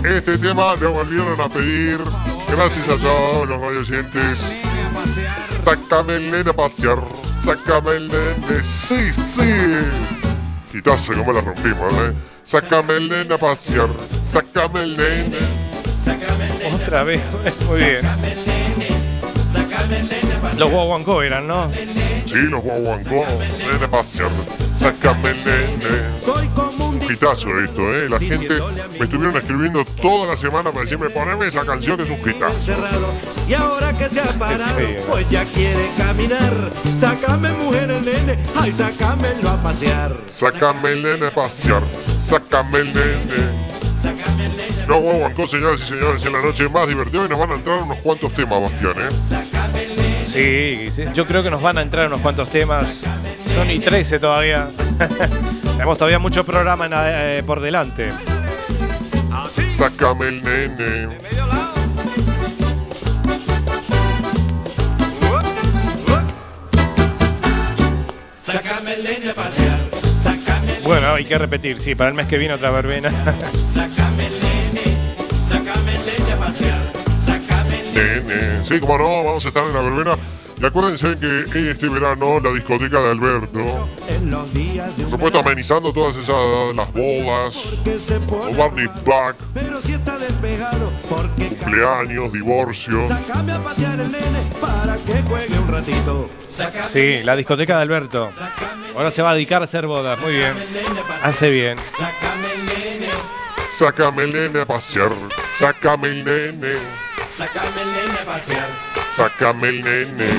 no. 0.04 0.10
Este 0.10 0.38
tema 0.38 0.76
lo 0.76 0.92
volvieron 0.92 1.40
a 1.40 1.48
pedir. 1.48 2.02
Gracias 2.50 2.90
a 2.90 2.98
todos 2.98 3.48
los 3.48 3.62
radioyentes. 3.62 4.46
Sácame 5.64 6.16
el 6.16 6.32
nene 6.32 6.50
a 6.50 6.54
pasear. 6.54 6.98
Sácame 7.44 7.96
el 7.96 8.08
nene. 8.10 8.64
Sí, 8.64 9.14
sí. 9.14 9.54
Quitazo, 10.72 11.14
cómo 11.14 11.32
la 11.32 11.42
rompimos, 11.42 11.94
¿eh? 11.94 12.14
Sácame 12.44 12.98
el 12.98 13.10
nene 13.10 13.34
a 13.34 13.38
pasear. 13.38 13.88
Sácame 14.24 14.84
el 14.84 14.98
nene. 14.98 15.38
Otra 16.74 17.04
vez, 17.04 17.22
muy 17.68 17.80
bien. 17.80 18.02
Los 20.58 20.70
guaguancó 20.70 21.24
eran, 21.24 21.48
¿no? 21.48 21.70
Sí, 22.34 22.40
los 22.50 22.64
guaguancó. 22.64 23.26
Nene 23.60 23.86
a 23.86 23.92
pasear. 23.92 24.32
Sácame 24.76 25.30
el 25.32 25.46
nene. 25.46 26.22
Soy 26.22 26.48
como 26.50 26.90
un 26.90 27.00
hitazo 27.00 27.48
esto, 27.64 27.94
¿eh? 27.96 28.10
La 28.10 28.18
gente 28.18 28.56
me 28.98 29.06
estuvieron 29.06 29.36
escribiendo 29.38 29.86
toda 30.02 30.28
la 30.28 30.38
semana 30.38 30.72
para 30.72 30.82
decirme, 30.82 31.10
poneme 31.12 31.46
esa 31.48 31.64
canción 31.64 31.98
que 31.98 32.04
es 32.04 32.10
un 32.10 32.28
hitazo. 32.28 32.74
y 33.48 33.54
ahora 33.54 33.94
que 33.94 34.10
se 34.10 34.20
ha 34.22 34.34
parado 34.40 34.80
¿no? 34.80 35.04
pues 35.10 35.30
ya 35.30 35.44
quiere 35.46 35.90
caminar 35.98 36.54
sácame 36.96 37.52
mujer 37.54 37.92
el 37.92 38.06
nene 38.06 38.38
ay 38.56 38.72
sácamelo 38.72 39.50
a 39.50 39.62
pasear 39.62 40.16
Sácame 40.28 40.94
el 40.94 41.04
nene 41.04 41.28
a 41.28 41.32
pasear, 41.32 41.84
sácame 42.18 42.80
el 42.80 42.94
nene. 42.94 43.64
No, 44.88 45.00
guaguancó, 45.00 45.48
señoras 45.48 45.80
y 45.82 45.86
señores, 45.86 46.26
en 46.26 46.34
la 46.34 46.42
noche 46.42 46.68
más 46.68 46.88
divertida 46.88 47.26
y 47.26 47.30
nos 47.30 47.40
van 47.40 47.52
a 47.52 47.56
entrar 47.56 47.84
unos 47.84 48.02
cuantos 48.02 48.34
temas, 48.34 48.62
Bastián, 48.62 48.94
¿eh? 48.98 49.93
Sí, 50.34 50.90
sí, 50.92 51.04
yo 51.14 51.28
creo 51.28 51.44
que 51.44 51.52
nos 51.52 51.62
van 51.62 51.78
a 51.78 51.84
entrar 51.84 52.08
unos 52.08 52.20
cuantos 52.20 52.50
temas. 52.50 53.04
Son 53.54 53.70
y 53.70 53.78
13 53.78 54.18
todavía. 54.18 54.68
Tenemos 55.74 55.96
todavía 55.96 56.18
mucho 56.18 56.44
programa 56.44 56.88
en, 56.88 56.92
eh, 56.96 57.44
por 57.46 57.60
delante. 57.60 58.10
Sácame 59.78 60.30
el 60.30 60.44
nene. 60.44 61.18
sácame 68.42 68.94
el 68.96 69.04
nene 69.04 69.30
a 69.30 69.36
pasear 69.36 69.80
sácame 70.18 70.80
Bueno, 70.84 71.14
hay 71.14 71.26
que 71.26 71.38
repetir, 71.38 71.78
sí, 71.78 71.94
para 71.94 72.10
el 72.10 72.16
mes 72.16 72.26
que 72.26 72.40
viene 72.40 72.56
otra 72.56 72.72
verbena. 72.72 73.12
sácame 73.72 74.33
Sí, 78.64 78.80
como 78.80 78.98
no, 78.98 79.24
vamos 79.24 79.46
a 79.46 79.48
estar 79.48 79.64
en 79.66 79.74
la 79.74 79.82
verbena. 79.82 80.18
Y 80.62 80.66
acuérdense 80.66 81.18
que 81.20 81.60
en 81.60 81.68
este 81.68 81.90
verano 81.90 82.40
la 82.40 82.52
discoteca 82.52 83.02
de 83.02 83.12
Alberto, 83.12 83.90
por 84.98 85.10
supuesto 85.10 85.40
amenizando 85.40 85.92
todas 85.92 86.16
esas, 86.16 86.74
las 86.76 86.94
bodas, 86.94 87.58
o 88.30 88.56
Barney 88.56 88.88
Black, 89.04 89.36
cumpleaños, 91.60 92.32
divorcio. 92.32 93.04
Sí, 96.92 97.24
la 97.24 97.36
discoteca 97.36 97.76
de 97.76 97.82
Alberto. 97.82 98.30
Ahora 98.96 99.12
se 99.12 99.22
va 99.22 99.32
a 99.32 99.34
dedicar 99.34 99.62
a 99.62 99.66
hacer 99.66 99.88
bodas. 99.88 100.20
Muy 100.22 100.34
bien. 100.34 100.54
Hace 101.24 101.50
bien. 101.50 101.78
sácame 101.98 102.54
el 102.54 102.66
nene 102.66 103.10
Sácame 103.72 104.24
el 104.24 104.34
nene 104.34 104.62
a 104.62 104.66
pasear, 104.66 105.12
sácame 105.58 106.10
el 106.10 106.24
nene. 106.24 107.04
Sácame 107.38 107.82
el 107.82 107.94
nene 107.94 108.20
a 108.20 108.26
pasear 108.26 108.68
Sácame 109.16 109.70
el 109.70 109.84
nene. 109.84 110.30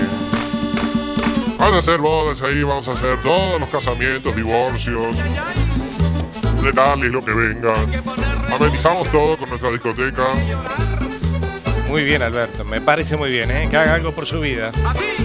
Vamos 1.58 1.76
a 1.76 1.78
hacer 1.78 1.98
bodas 1.98 2.42
ahí, 2.42 2.62
vamos 2.62 2.86
a 2.88 2.92
hacer 2.92 3.22
todos 3.22 3.60
los 3.60 3.68
casamientos, 3.68 4.34
divorcios, 4.36 5.16
renales, 6.60 7.10
lo 7.10 7.24
que 7.24 7.32
venga. 7.32 7.74
Amenizamos 8.52 9.10
todo 9.10 9.36
con 9.38 9.48
nuestra 9.48 9.70
discoteca. 9.70 10.24
Muy 11.88 12.04
bien, 12.04 12.22
Alberto. 12.22 12.64
Me 12.64 12.80
parece 12.80 13.16
muy 13.16 13.30
bien, 13.30 13.50
¿eh? 13.50 13.68
Que 13.70 13.76
haga 13.76 13.94
algo 13.94 14.12
por 14.12 14.26
su 14.26 14.40
vida. 14.40 14.72
Así. 14.84 15.24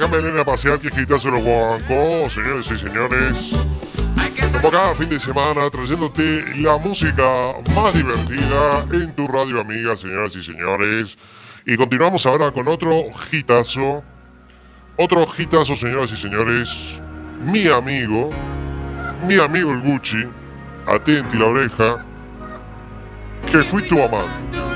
Sácame 0.00 0.16
a 0.16 0.20
Elena 0.20 0.40
a 0.40 0.44
pasear, 0.46 0.78
que 0.78 0.90
quitarse 0.90 1.30
los 1.30 1.44
guancos, 1.44 2.32
señores 2.32 2.70
y 2.70 2.78
señores. 2.78 3.50
Como 4.50 4.70
cada 4.70 4.94
fin 4.94 5.10
de 5.10 5.20
semana, 5.20 5.68
trayéndote 5.68 6.56
la 6.56 6.78
música 6.78 7.52
más 7.74 7.92
divertida 7.92 8.82
en 8.92 9.14
tu 9.14 9.28
radio 9.28 9.60
amiga, 9.60 9.94
señoras 9.94 10.34
y 10.36 10.42
señores. 10.42 11.18
Y 11.66 11.76
continuamos 11.76 12.24
ahora 12.24 12.50
con 12.50 12.66
otro 12.68 12.90
hitazo. 13.30 14.02
Otro 14.96 15.28
hitazo, 15.36 15.76
señoras 15.76 16.12
y 16.12 16.16
señores. 16.16 17.02
Mi 17.44 17.66
amigo, 17.66 18.30
mi 19.28 19.36
amigo 19.36 19.70
el 19.70 19.80
Gucci, 19.80 20.26
atenti 20.86 21.36
la 21.36 21.44
oreja, 21.44 22.06
que 23.52 23.58
fui 23.64 23.82
tu 23.82 24.02
amante. 24.02 24.69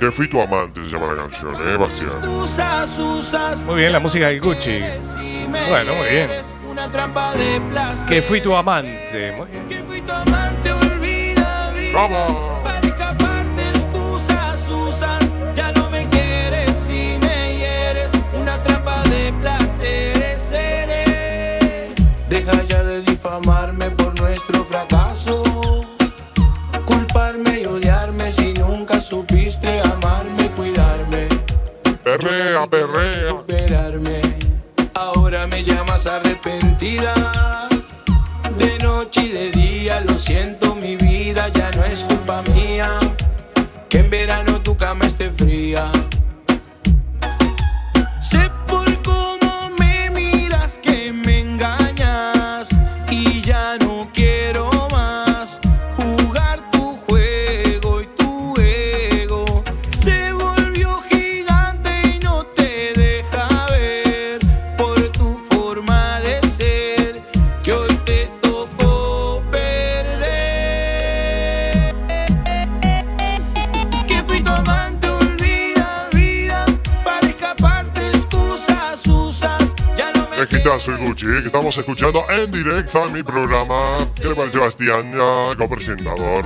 Que 0.00 0.10
fui 0.10 0.26
tu 0.28 0.40
amante, 0.40 0.80
se 0.82 0.90
llama 0.90 1.12
la 1.12 1.22
canción, 1.24 1.54
¿eh, 1.56 1.76
Bastián? 1.76 3.66
Muy 3.66 3.74
bien, 3.76 3.92
la 3.92 4.00
música 4.00 4.28
del 4.28 4.40
Gucci. 4.40 4.80
Bueno, 5.68 5.94
muy 5.94 6.08
bien. 6.08 6.30
Una 6.70 6.90
trampa 6.90 7.34
de 7.34 7.60
placer. 7.70 8.08
Que 8.08 8.22
fui 8.22 8.40
tu 8.40 8.54
amante. 8.54 9.34
Muy 9.36 9.46
bien. 9.48 9.68
Que 9.68 9.82
fui 9.82 10.00
tu 10.00 10.10
amante, 10.10 10.72
olvida, 10.72 11.70
vida. 11.72 11.92
¡Vamos! 11.92 12.60
Para 12.64 12.80
Gucci, 81.20 81.40
que 81.42 81.46
estamos 81.46 81.76
escuchando 81.76 82.24
en 82.30 82.50
directo 82.50 83.06
en 83.06 83.12
mi 83.12 83.22
programa. 83.22 83.98
¿Qué 84.16 84.28
le 84.28 84.34
parece, 84.34 84.58
Bastián, 84.58 85.12
copresentador? 85.58 86.44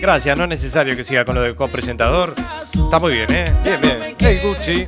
Gracias, 0.00 0.38
no 0.38 0.44
es 0.44 0.50
necesario 0.50 0.94
que 0.96 1.02
siga 1.02 1.24
con 1.24 1.34
lo 1.34 1.42
de 1.42 1.56
copresentador. 1.56 2.32
Está 2.72 2.98
muy 3.00 3.12
bien, 3.14 3.26
¿eh? 3.30 3.44
Bien, 3.64 3.80
bien. 3.80 4.16
Hey, 4.18 4.40
Gucci. 4.42 4.86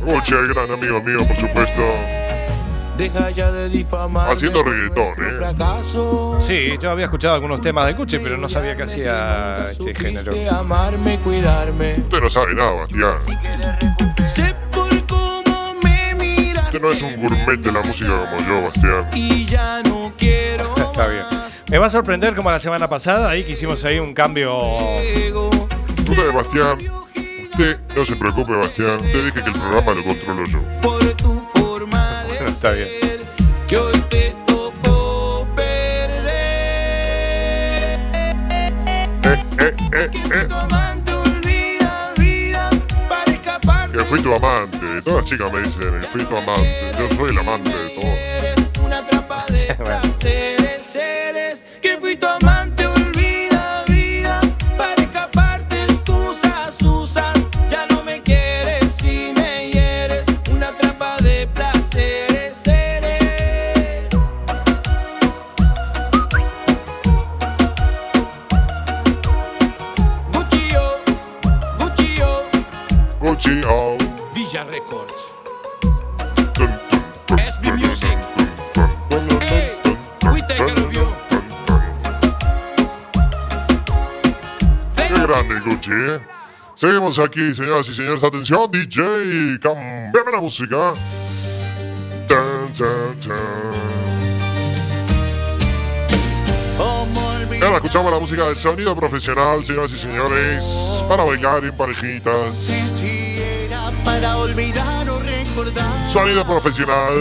Gucci, 0.00 0.32
el 0.34 0.54
gran 0.54 0.70
amigo 0.70 1.00
mío, 1.02 1.18
por 1.26 1.36
supuesto. 1.36 1.82
Deja 2.96 3.30
ya 3.30 3.52
de 3.52 3.68
difamar. 3.68 4.32
Haciendo 4.32 4.64
reggaetón, 4.64 5.12
¿eh? 5.24 5.36
Fracaso. 5.38 6.38
Sí, 6.40 6.74
yo 6.80 6.90
había 6.90 7.04
escuchado 7.04 7.34
algunos 7.34 7.60
temas 7.60 7.86
de 7.86 7.92
Gucci, 7.92 8.18
pero 8.18 8.36
no 8.36 8.48
sabía 8.48 8.76
que 8.76 8.82
hacía 8.82 9.68
este 9.70 9.94
género. 9.94 10.32
Usted 10.32 10.50
no 12.20 12.30
sabe 12.30 12.54
nada, 12.54 12.72
Bastián. 12.72 13.18
No 16.80 16.90
es 16.90 17.02
un 17.02 17.16
gourmet 17.16 17.58
de 17.58 17.72
la 17.72 17.82
música 17.82 18.30
como 18.30 18.48
yo, 18.48 18.62
Bastián. 18.62 19.10
Y 19.14 19.44
ya 19.44 19.82
no 19.82 20.12
quiero. 20.16 20.74
Está 20.76 21.06
bien. 21.08 21.24
Me 21.70 21.78
va 21.78 21.86
a 21.86 21.90
sorprender 21.90 22.34
como 22.34 22.50
la 22.50 22.60
semana 22.60 22.88
pasada, 22.88 23.30
ahí 23.30 23.44
que 23.44 23.52
hicimos 23.52 23.84
ahí 23.84 23.98
un 23.98 24.14
cambio. 24.14 24.56
Usted, 25.98 26.32
Bastián, 26.32 26.78
usted 27.50 27.78
no 27.94 28.04
se 28.04 28.16
preocupe, 28.16 28.52
Bastián. 28.52 28.96
Usted 28.96 29.24
deje 29.24 29.42
que 29.42 29.50
el 29.50 29.52
programa 29.52 29.94
lo 29.94 30.04
controlo 30.04 30.44
yo. 30.44 30.60
Por 30.80 31.04
tu 31.14 31.40
forma 31.54 32.24
Está 32.46 32.70
bien. 32.72 33.17
Fui 44.08 44.22
tu 44.22 44.32
amante. 44.32 45.02
Todas 45.04 45.20
las 45.20 45.24
chicas 45.24 45.52
me 45.52 45.60
dicen, 45.60 46.06
fui 46.10 46.24
tu 46.24 46.36
amante. 46.36 46.92
Yo 46.98 47.08
soy 47.16 47.30
el 47.30 47.38
amante 47.38 47.70
de 47.70 47.88
todos. 47.90 48.08
Seguimos 86.78 87.18
aquí, 87.18 87.52
señoras 87.56 87.88
y 87.88 87.92
señores. 87.92 88.22
Atención, 88.22 88.70
DJ. 88.70 89.58
Cambiame 89.60 90.30
la 90.30 90.40
música. 90.40 90.94
Tan, 92.28 92.72
tan, 92.72 93.18
tan. 93.18 93.36
Y 97.50 97.64
Ahora 97.64 97.78
escuchamos 97.78 98.12
la 98.12 98.20
música 98.20 98.48
de 98.48 98.54
sonido 98.54 98.94
profesional, 98.94 99.64
señoras 99.64 99.90
y 99.90 99.98
señores. 99.98 100.64
Para 101.08 101.24
bailar 101.24 101.64
en 101.64 101.76
parejitas. 101.76 102.54
si 102.56 103.42
era 103.42 103.90
para 104.04 104.36
olvidar 104.36 105.10
o 105.10 105.18
recordar 105.18 106.08
Sonido 106.08 106.44
profesional. 106.44 107.12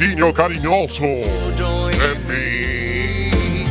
niño 0.00 0.32
cariñoso 0.32 1.04
en 1.04 2.26
mí. 2.26 3.66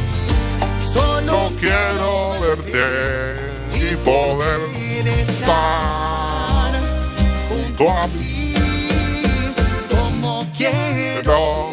solo 0.79 1.21
No 1.23 1.51
quiero 1.59 2.39
verte 2.39 3.35
poder 4.05 5.07
estar 5.07 6.71
junto 7.49 7.89
a 7.89 8.07
mí. 8.07 8.53
como 9.89 10.47
quiero 10.55 11.71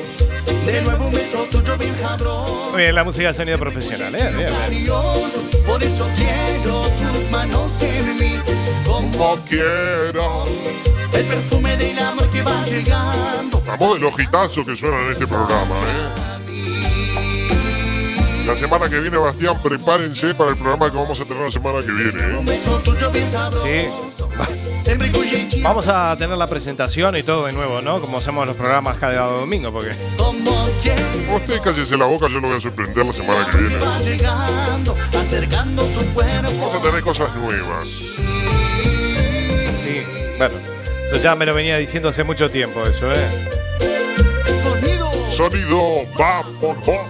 de 0.67 0.81
nuevo 0.83 1.07
un 1.07 1.13
beso 1.13 1.45
tuyo 1.51 1.77
bien 1.77 1.95
sabroso 1.95 2.71
Muy 2.71 2.83
bien, 2.83 2.95
la 2.95 3.05
música 3.05 3.29
de 3.29 3.35
sonido 3.35 3.59
profesional, 3.59 4.15
¿eh? 4.15 4.19
Bien, 4.19 4.37
bien. 4.37 4.53
Maravilloso, 4.53 5.43
por 5.67 5.83
eso 5.83 6.09
quiero 6.17 6.83
tus 6.83 7.31
manos 7.31 7.71
en 7.83 8.17
mí 8.17 8.37
como 8.87 9.37
quiero. 9.49 10.45
el 11.13 11.25
perfume 11.27 11.77
del 11.77 11.99
amor 11.99 12.31
que 12.31 12.43
va 12.43 12.65
llegando 12.65 13.63
Vamos 13.67 13.95
de 13.95 14.01
los 14.01 14.19
hitazos 14.19 14.67
que 14.67 14.75
suenan 14.75 15.07
en 15.07 15.13
este 15.13 15.27
programa, 15.27 15.75
¿eh? 15.75 16.32
La 18.47 18.57
semana 18.57 18.89
que 18.89 18.99
viene, 19.01 19.17
Bastián, 19.17 19.57
prepárense 19.63 20.35
para 20.35 20.51
el 20.51 20.57
programa 20.57 20.91
que 20.91 20.97
vamos 20.97 21.21
a 21.21 21.25
tener 21.25 21.45
la 21.45 21.51
semana 21.51 21.81
que 21.81 21.93
viene, 21.93 22.21
¿eh? 22.21 22.45
Sí. 23.63 24.13
Vamos 25.63 25.87
a 25.87 26.17
tener 26.17 26.37
la 26.37 26.47
presentación 26.49 27.17
y 27.17 27.23
todo 27.23 27.47
de 27.47 27.53
nuevo, 27.53 27.81
¿no? 27.81 28.01
Como 28.01 28.19
hacemos 28.19 28.47
los 28.47 28.57
programas 28.57 28.99
cada 28.99 29.27
domingo, 29.27 29.73
porque 29.73 29.93
Usted 31.35 31.61
cállese 31.63 31.97
la 31.97 32.05
boca, 32.07 32.27
yo 32.29 32.41
lo 32.41 32.49
voy 32.49 32.57
a 32.57 32.61
sorprender 32.61 33.07
la 33.07 33.13
semana 33.13 33.49
que 33.49 33.59
viene. 33.59 33.79
Vamos 36.59 36.75
a 36.75 36.83
tener 36.83 37.01
cosas 37.01 37.35
nuevas. 37.37 37.87
sí, 39.83 40.03
bueno, 40.37 40.55
eso 41.11 41.21
ya 41.23 41.35
me 41.37 41.47
lo 41.47 41.55
venía 41.55 41.77
diciendo 41.79 42.09
hace 42.09 42.25
mucho 42.25 42.51
tiempo, 42.51 42.83
eso, 42.83 43.11
¿eh? 43.13 43.29
Sonido. 44.63 45.11
Sonido 45.31 46.07
va 46.21 46.43
por 46.61 46.77
vos. 46.85 47.07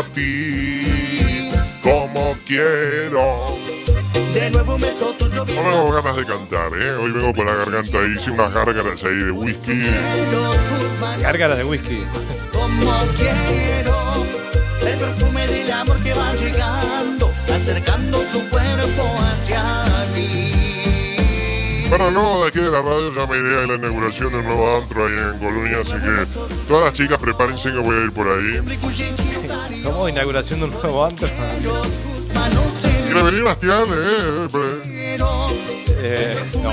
A 0.00 0.02
ti, 0.14 1.50
como 1.82 2.34
quiero. 2.46 3.56
De 4.32 4.50
nuevo 4.50 4.76
un 4.76 4.80
beso 4.80 5.12
tuyo 5.18 5.40
No 5.40 5.44
bien 5.44 5.62
tengo 5.62 5.92
ganas 5.92 6.16
de 6.16 6.24
cantar, 6.24 6.72
¿eh? 6.80 6.92
Hoy 6.92 7.10
vengo 7.10 7.34
con 7.34 7.44
la 7.44 7.54
garganta 7.54 7.98
ahí, 7.98 8.14
hice 8.16 8.30
unas 8.30 8.54
gárgaras 8.54 9.04
ahí 9.04 9.16
de 9.16 9.30
whisky. 9.30 9.82
Gárgaras 11.20 11.58
de 11.58 11.64
whisky. 11.64 12.04
como 12.52 12.92
quiero. 13.16 14.24
El 14.86 14.98
perfume 14.98 15.46
del 15.48 15.70
amor 15.70 16.02
que 16.02 16.14
va 16.14 16.32
llegando, 16.34 17.30
acercando 17.52 18.20
tu 18.32 18.48
cuerpo. 18.48 19.19
Bueno, 21.90 22.08
no, 22.12 22.42
de 22.42 22.48
aquí 22.48 22.60
de 22.60 22.70
la 22.70 22.82
radio 22.82 23.12
ya 23.12 23.26
me 23.26 23.36
iré 23.36 23.64
a 23.64 23.66
la 23.66 23.74
inauguración 23.74 24.30
de 24.30 24.38
un 24.38 24.44
nuevo 24.44 24.76
antro 24.76 25.06
ahí 25.06 25.12
en 25.12 25.38
Colonia, 25.40 25.78
así 25.80 25.94
que 25.94 26.24
todas 26.68 26.84
las 26.84 26.94
chicas 26.94 27.18
prepárense 27.20 27.72
que 27.72 27.78
voy 27.78 27.96
a 27.96 28.04
ir 28.04 28.12
por 28.12 28.28
ahí. 28.28 29.82
¿Cómo? 29.82 30.08
¿Inauguración 30.08 30.60
de 30.60 30.66
un 30.66 30.70
nuevo 30.70 31.04
antro? 31.04 31.28
Quiero 31.58 31.82
tus 31.82 32.32
manos 32.32 32.84
en 32.84 33.06
¿Quiere 33.06 33.22
venir 33.24 33.42
Bastián? 33.42 33.84
Eh, 33.92 34.48
eh. 34.54 35.16
Eh, 36.02 36.38
no, 36.62 36.72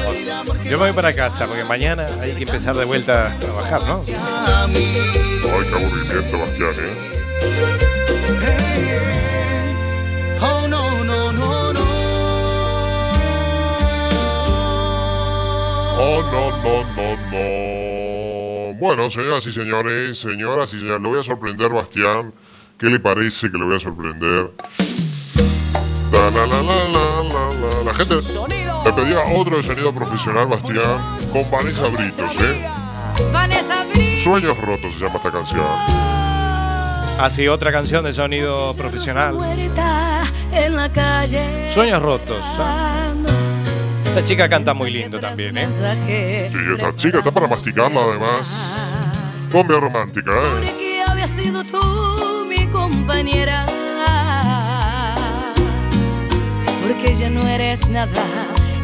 yo 0.64 0.78
me 0.78 0.86
voy 0.86 0.94
para 0.94 1.12
casa 1.14 1.48
porque 1.48 1.64
mañana 1.64 2.06
hay 2.22 2.34
que 2.34 2.44
empezar 2.44 2.76
de 2.78 2.86
vuelta 2.86 3.34
a 3.34 3.40
trabajar, 3.40 3.84
¿no? 3.86 3.98
Mí. 3.98 4.14
Ay, 4.14 5.42
qué 5.42 5.76
aburrimiento, 5.76 6.38
Bastián, 6.38 6.74
¿eh? 6.78 7.17
Oh, 16.00 16.22
no, 16.22 16.52
no, 16.64 16.84
no, 16.96 17.08
no. 17.32 18.74
Bueno, 18.80 19.10
señoras 19.10 19.46
y 19.48 19.52
señores, 19.52 20.20
señoras 20.20 20.74
y 20.74 20.80
señores, 20.80 21.02
lo 21.02 21.10
voy 21.10 21.20
a 21.20 21.24
sorprender, 21.24 21.72
Bastián. 21.72 22.34
¿Qué 22.78 22.86
le 22.88 23.00
parece 23.00 23.50
que 23.50 23.58
le 23.58 23.64
voy 23.64 23.76
a 23.76 23.80
sorprender? 23.80 24.52
La, 26.12 26.30
la, 26.30 26.46
la, 26.46 26.62
la, 26.62 26.88
la, 26.88 27.24
la, 27.24 27.50
la. 27.50 27.84
La 27.84 27.94
gente 27.96 28.16
me 28.86 28.94
pedía 28.94 29.24
otro 29.36 29.58
de 29.58 29.64
sonido 29.64 29.92
profesional, 29.94 30.48
Bastián, 30.48 31.00
con 31.34 31.50
Vanessa 31.50 31.88
Britos, 31.88 32.32
¿eh? 32.42 32.66
Vanessa 33.34 33.84
Brito. 33.86 34.22
Sueños 34.24 34.58
rotos 34.60 34.94
se 34.94 35.00
llama 35.00 35.16
esta 35.16 35.32
canción. 35.32 35.66
Así, 37.20 37.48
otra 37.48 37.72
canción 37.72 38.04
de 38.04 38.14
sonido 38.14 38.76
profesional. 38.76 39.36
Sueños 41.74 42.02
rotos. 42.02 42.46
¿ah? 42.60 43.14
Esta 44.18 44.30
chica 44.30 44.50
canta 44.50 44.74
muy 44.74 44.90
lindo 44.90 45.20
también, 45.20 45.56
¿eh? 45.60 46.50
Sí, 46.52 46.58
esta 46.74 46.96
chica 46.96 47.20
está 47.20 47.30
para 47.30 47.48
masticarla, 47.48 48.02
además. 48.02 48.52
Cumbia 49.52 49.80
romántica, 49.80 50.32
¿eh? 50.32 50.50
Porque 50.56 51.04
había 51.08 51.28
sido 51.28 51.64
tú 51.64 52.48
mi 52.50 52.66
compañera. 52.66 53.64
Porque 56.82 57.14
ya 57.14 57.30
no 57.30 57.48
eres 57.48 57.88
nada 57.90 58.24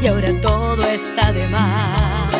y 0.04 0.06
ahora 0.06 0.30
todo 0.40 0.88
está 0.88 1.32
de 1.32 1.48
más. 1.48 2.36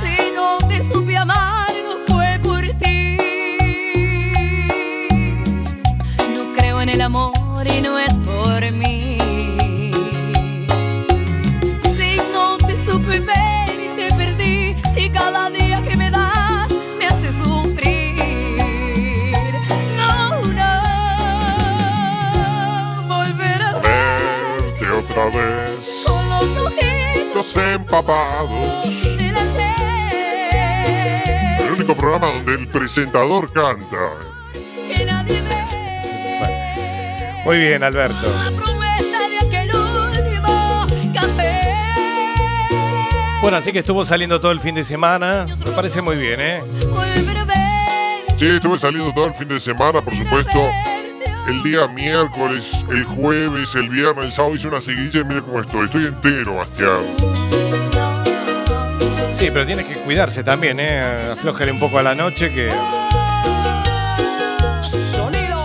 Si 0.00 0.34
no 0.34 0.58
te 0.66 0.82
supe 0.82 1.16
amar, 1.16 1.70
no 1.84 2.12
fue 2.12 2.40
por 2.42 2.62
ti. 2.80 3.16
No 6.34 6.52
creo 6.52 6.82
en 6.82 6.88
el 6.88 7.00
amor 7.00 7.64
y 7.64 7.80
no 7.80 7.96
es 7.96 8.19
otra 25.10 25.26
vez, 25.26 25.90
con 26.06 26.28
los 26.28 26.44
ojitos 26.66 27.56
empapados. 27.56 28.84
de 28.84 29.32
la 29.32 29.40
El 31.64 31.72
único 31.72 31.94
programa 31.96 32.28
donde 32.32 32.54
el 32.54 32.68
presentador 32.68 33.52
canta. 33.52 33.96
que 34.88 35.04
nadie 35.04 35.42
ve. 35.42 35.50
Muy 37.44 37.58
bien, 37.58 37.82
Alberto. 37.82 38.30
La 38.32 38.50
promesa 38.50 39.18
de 39.28 39.38
aquel 39.38 39.70
último 39.74 40.86
café. 41.14 41.74
Bueno, 43.42 43.56
así 43.56 43.72
que 43.72 43.80
estuvo 43.80 44.04
saliendo 44.04 44.40
todo 44.40 44.52
el 44.52 44.60
fin 44.60 44.74
de 44.74 44.84
semana. 44.84 45.46
Me 45.64 45.72
parece 45.72 46.02
muy 46.02 46.16
bien, 46.16 46.40
¿eh? 46.40 46.62
Sí, 48.38 48.46
estuve 48.46 48.78
saliendo 48.78 49.12
todo 49.12 49.26
el 49.26 49.34
fin 49.34 49.48
de 49.48 49.60
semana, 49.60 50.00
por 50.00 50.14
supuesto. 50.16 50.66
El 51.48 51.62
día 51.62 51.86
miércoles, 51.88 52.64
el 52.90 53.04
jueves, 53.04 53.74
el 53.74 53.88
viernes, 53.88 54.26
el 54.26 54.32
sábado 54.32 54.54
hice 54.54 54.68
una 54.68 54.80
seguilla 54.80 55.20
y 55.20 55.24
mire 55.24 55.42
cómo 55.42 55.60
estoy. 55.60 55.84
Estoy 55.86 56.06
entero, 56.06 56.54
Bastián. 56.56 56.98
Sí, 59.36 59.48
pero 59.52 59.66
tienes 59.66 59.86
que 59.86 59.94
cuidarse 60.00 60.44
también, 60.44 60.78
¿eh? 60.80 61.30
Aflójale 61.32 61.72
un 61.72 61.80
poco 61.80 61.98
a 61.98 62.02
la 62.02 62.14
noche 62.14 62.52
que... 62.52 62.70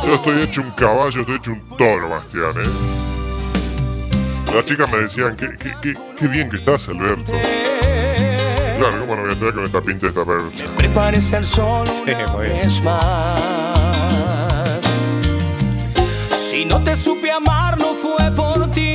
Yo 0.08 0.14
estoy 0.16 0.42
hecho 0.44 0.62
un 0.62 0.72
caballo, 0.72 1.22
estoy 1.22 1.36
hecho 1.36 1.52
un 1.52 1.68
toro, 1.78 2.10
Bastián, 2.10 2.52
¿eh? 2.64 2.70
Las 4.56 4.66
chicas 4.66 4.90
me 4.92 4.98
decían, 5.00 5.36
qué, 5.36 5.50
qué, 5.58 5.76
qué, 5.82 5.94
qué 6.18 6.28
bien 6.28 6.50
que 6.50 6.58
estás, 6.58 6.88
Alberto. 6.90 7.34
Claro, 8.78 9.00
¿cómo 9.02 9.16
no 9.16 9.22
voy 9.24 9.30
a 9.32 9.34
estar 9.34 9.54
con 9.54 9.66
esta 9.66 9.82
pinta 9.82 10.06
de 10.08 10.10
esta 10.10 10.26
percha? 10.26 10.76
Prepara 10.78 11.18
estar 11.18 11.46
solo 11.46 11.86
Sí, 11.86 12.12
una 12.12 12.28
muy 12.28 12.48
bien. 12.48 12.60
vez 12.62 12.82
más. 12.84 13.42
Si 16.56 16.63
no 16.63 16.82
te 16.82 16.96
supe 16.96 17.30
amar, 17.30 17.78
no 17.78 17.94
fue 17.94 18.32
por 18.32 18.72
ti. 18.72 18.94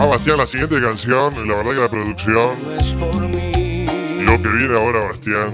Ah, 0.00 0.04
Bastián, 0.06 0.36
la 0.36 0.46
siguiente 0.46 0.80
canción, 0.80 1.46
la 1.46 1.54
verdad 1.58 1.70
que 1.70 1.80
la 1.80 1.88
producción, 1.88 2.50
No 2.60 2.72
es 2.72 2.96
por 2.96 3.28
mí. 3.28 3.86
lo 4.18 4.42
que 4.42 4.48
viene 4.48 4.74
ahora, 4.74 4.98
Bastián. 5.10 5.52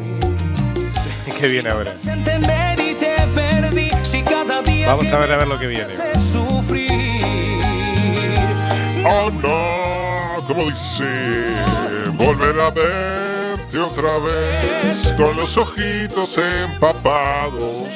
que 1.38 1.48
viene 1.48 1.68
ahora. 1.68 1.92
Vamos 4.86 5.12
a 5.12 5.18
ver, 5.18 5.32
a 5.32 5.36
ver 5.36 5.48
lo 5.48 5.58
que 5.58 5.66
viene. 5.66 5.86
Oh 9.04 9.30
no, 9.30 10.46
como 10.46 10.70
dice, 10.70 11.04
volver 12.14 12.58
a 12.58 12.70
verte 12.70 13.78
otra 13.78 14.16
vez 14.16 15.14
con 15.18 15.36
los 15.36 15.58
ojitos 15.58 16.38
empapados. 16.38 17.86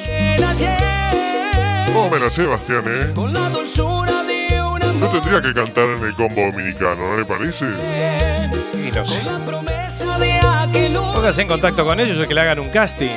El 1.93 1.99
ayer, 1.99 2.09
¿Cómo 2.09 2.09
me 2.09 2.19
la 2.19 2.29
sé, 2.29 2.45
Bastián, 2.45 2.83
eh? 2.87 3.11
con 3.13 3.33
la 3.33 3.49
dulzura 3.49 4.23
de 4.23 4.61
un 4.61 4.79
Yo 4.81 4.89
amor. 4.89 5.11
tendría 5.21 5.41
que 5.41 5.53
cantar 5.53 5.85
en 5.85 6.03
el 6.03 6.13
combo 6.15 6.41
dominicano, 6.41 6.95
¿no 6.95 7.17
le 7.17 7.25
parece? 7.25 7.65
Y 7.65 8.91
no 8.91 9.05
sé. 9.05 9.19
Con 9.21 9.25
la 9.33 9.45
promesa 9.45 10.17
de 10.19 10.33
aquel 10.33 10.93
Póngase 10.93 11.41
en 11.41 11.47
contacto 11.47 11.85
con 11.85 11.99
ellos 11.99 12.23
o 12.23 12.27
que 12.27 12.33
le 12.33 12.41
hagan 12.41 12.59
un 12.59 12.69
casting. 12.69 13.09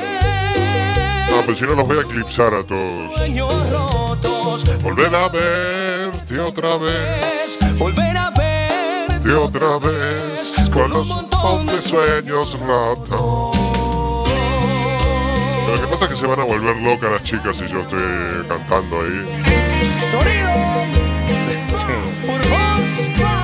No, 1.31 1.43
pero 1.43 1.55
si 1.57 1.65
no 1.65 1.75
los 1.75 1.87
voy 1.87 1.99
a 1.99 2.01
eclipsar 2.03 2.55
a 2.55 2.65
todos. 2.65 3.15
sueños 3.17 3.71
rotos. 3.71 4.65
Volver 4.83 5.15
a 5.15 5.29
verte 5.29 6.41
otra 6.41 6.77
vez, 6.77 7.59
Volver 7.79 8.17
a 8.17 8.31
verte 8.31 9.29
de 9.29 9.35
otra 9.35 9.79
vez, 9.79 10.53
con 10.73 10.91
los 10.91 11.07
montón 11.07 11.67
de 11.67 11.79
sueños 11.79 12.59
rotos. 12.61 13.56
Lo 15.67 15.75
que 15.75 15.87
pasa 15.89 16.05
es 16.05 16.11
que 16.13 16.17
se 16.17 16.27
van 16.27 16.41
a 16.41 16.45
volver 16.45 16.77
locas 16.77 17.11
las 17.11 17.23
chicas 17.23 17.57
si 17.57 17.67
yo 17.67 17.81
estoy 17.81 18.01
cantando 18.49 19.01
ahí. 19.01 19.85
Sonido 19.85 20.53
Sí. 21.69 23.36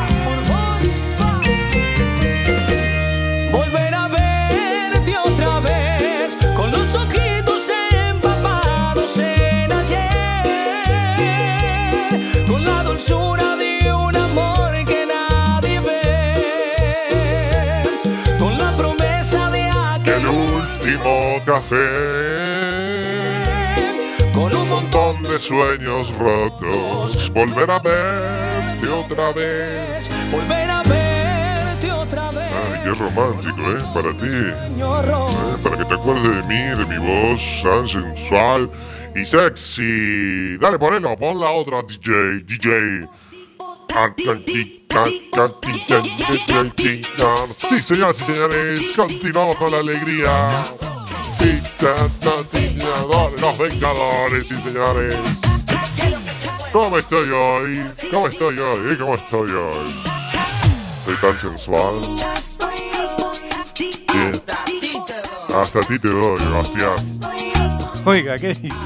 Último 21.02 21.40
café, 21.44 21.78
con 24.32 24.54
un 24.54 24.68
montón 24.68 25.22
de 25.22 25.38
sueños 25.38 26.12
rotos. 26.18 27.30
Volver 27.32 27.70
a 27.70 27.78
verte 27.78 28.88
otra 28.88 29.32
vez. 29.32 30.10
volver 30.30 30.70
a 30.70 30.82
verte 30.82 31.92
otra 31.92 32.30
vez. 32.30 32.52
Ay, 32.52 32.80
qué 32.84 32.90
romántico, 32.90 33.70
¿eh? 33.70 33.82
Para 33.94 34.16
ti. 34.16 34.26
¿eh? 34.26 34.54
Para 35.62 35.76
que 35.76 35.84
te 35.84 35.94
acuerdes 35.94 36.24
de 36.24 36.42
mí, 36.48 36.62
de 36.76 36.86
mi 36.86 36.98
voz 36.98 37.62
tan 37.62 37.88
sensual 37.88 38.70
y 39.14 39.24
sexy. 39.24 40.56
Dale, 40.58 40.78
ponelo, 40.78 41.16
pon 41.16 41.40
la 41.40 41.50
otra 41.50 41.82
DJ, 41.82 42.44
DJ. 42.44 43.08
Sí, 47.56 47.78
señoras 47.82 48.20
y 48.20 48.24
señores, 48.24 48.92
continuamos 48.96 49.56
con 49.56 49.70
la 49.70 49.78
alegría. 49.78 50.91
Los 53.40 53.58
Vengadores, 53.58 54.46
sí 54.46 54.54
señores. 54.62 55.14
¿Cómo 56.72 56.96
estoy 56.96 57.28
hoy? 57.30 57.84
¿Cómo 58.10 58.28
estoy 58.28 58.58
hoy? 58.58 58.96
¿Cómo 58.96 59.14
estoy 59.14 59.50
hoy? 59.50 59.94
Estoy 61.00 61.16
tan 61.16 61.38
sensual. 61.38 62.00
Bien. 64.12 64.42
Hasta 65.54 65.78
a 65.80 65.82
ti 65.82 65.98
te 65.98 66.08
doy, 66.08 66.40
Bastián. 66.52 67.20
Oiga, 68.04 68.38
¿qué 68.38 68.54
dice? 68.54 68.76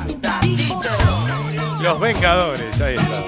Los 1.82 2.00
Vengadores, 2.00 2.80
ahí 2.80 2.96
está. 2.96 3.22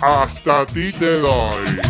Hasta 0.00 0.60
a 0.60 0.66
ti 0.66 0.92
te 0.92 1.18
doy. 1.18 1.89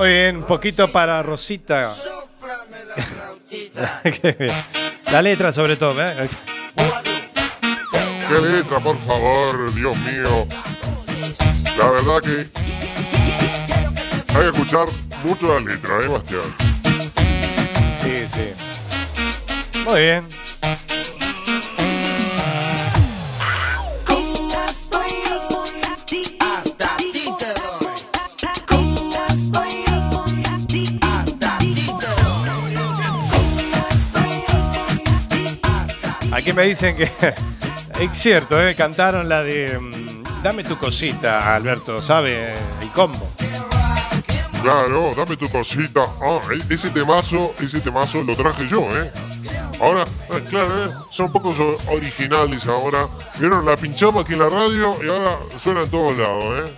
Muy 0.00 0.08
bien, 0.08 0.36
un 0.36 0.44
poquito 0.44 0.88
para 0.88 1.22
Rosita. 1.22 1.92
Qué 4.02 4.32
bien. 4.32 4.50
La 5.12 5.20
letra 5.20 5.52
sobre 5.52 5.76
todo, 5.76 6.02
¿eh? 6.02 6.26
¿Qué 8.26 8.40
letra, 8.40 8.78
por 8.80 8.96
favor? 9.00 9.74
Dios 9.74 9.94
mío. 9.98 10.46
La 11.76 11.90
verdad 11.90 12.22
que 12.22 12.48
hay 14.34 14.42
que 14.42 14.48
escuchar 14.48 14.86
mucho 15.22 15.48
la 15.52 15.60
letra, 15.60 16.00
¿eh, 16.02 16.08
Bastián? 16.08 16.54
Sí, 18.02 18.26
sí. 18.32 19.84
Muy 19.86 20.00
bien. 20.00 20.26
Aquí 36.50 36.56
me 36.56 36.66
dicen 36.66 36.96
que 36.96 37.04
es 38.00 38.10
cierto, 38.12 38.60
¿eh? 38.60 38.74
cantaron 38.74 39.28
la 39.28 39.44
de 39.44 39.78
mm, 39.78 40.42
Dame 40.42 40.64
tu 40.64 40.76
cosita, 40.76 41.54
Alberto, 41.54 42.02
¿sabe? 42.02 42.52
El 42.82 42.88
combo. 42.88 43.30
Claro, 44.60 45.14
dame 45.16 45.36
tu 45.36 45.48
cosita. 45.48 46.00
Ah, 46.20 46.40
e- 46.50 46.74
ese 46.74 46.90
temazo, 46.90 47.54
ese 47.60 47.78
temazo 47.78 48.24
lo 48.24 48.34
traje 48.34 48.66
yo, 48.66 48.80
¿eh? 48.80 49.12
Ahora, 49.80 50.02
eh, 50.02 50.42
claro, 50.50 50.86
¿eh? 50.86 50.90
son 51.12 51.30
pocos 51.30 51.56
originales 51.86 52.66
ahora. 52.66 53.06
Vieron, 53.38 53.64
la 53.64 53.76
pinchamos 53.76 54.24
aquí 54.24 54.32
en 54.32 54.40
la 54.40 54.48
radio 54.48 54.96
y 55.04 55.08
ahora 55.08 55.36
suena 55.62 55.82
en 55.82 55.90
todos 55.90 56.16
lados, 56.18 56.68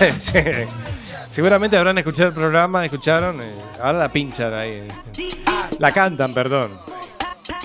¿eh? 0.00 0.14
Sí. 0.18 0.38
Seguramente 1.28 1.76
habrán 1.76 1.98
escuchado 1.98 2.30
el 2.30 2.34
programa, 2.34 2.82
escucharon, 2.82 3.42
eh, 3.42 3.54
ahora 3.82 3.98
la 3.98 4.08
pinchan 4.08 4.54
ahí. 4.54 4.88
La 5.78 5.92
cantan, 5.92 6.32
perdón. 6.32 6.93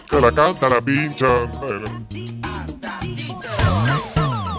Que 0.09 0.19
la 0.19 0.31
canta, 0.33 0.69
la 0.69 0.81
pinchan. 0.81 1.51
Bueno. 1.59 2.05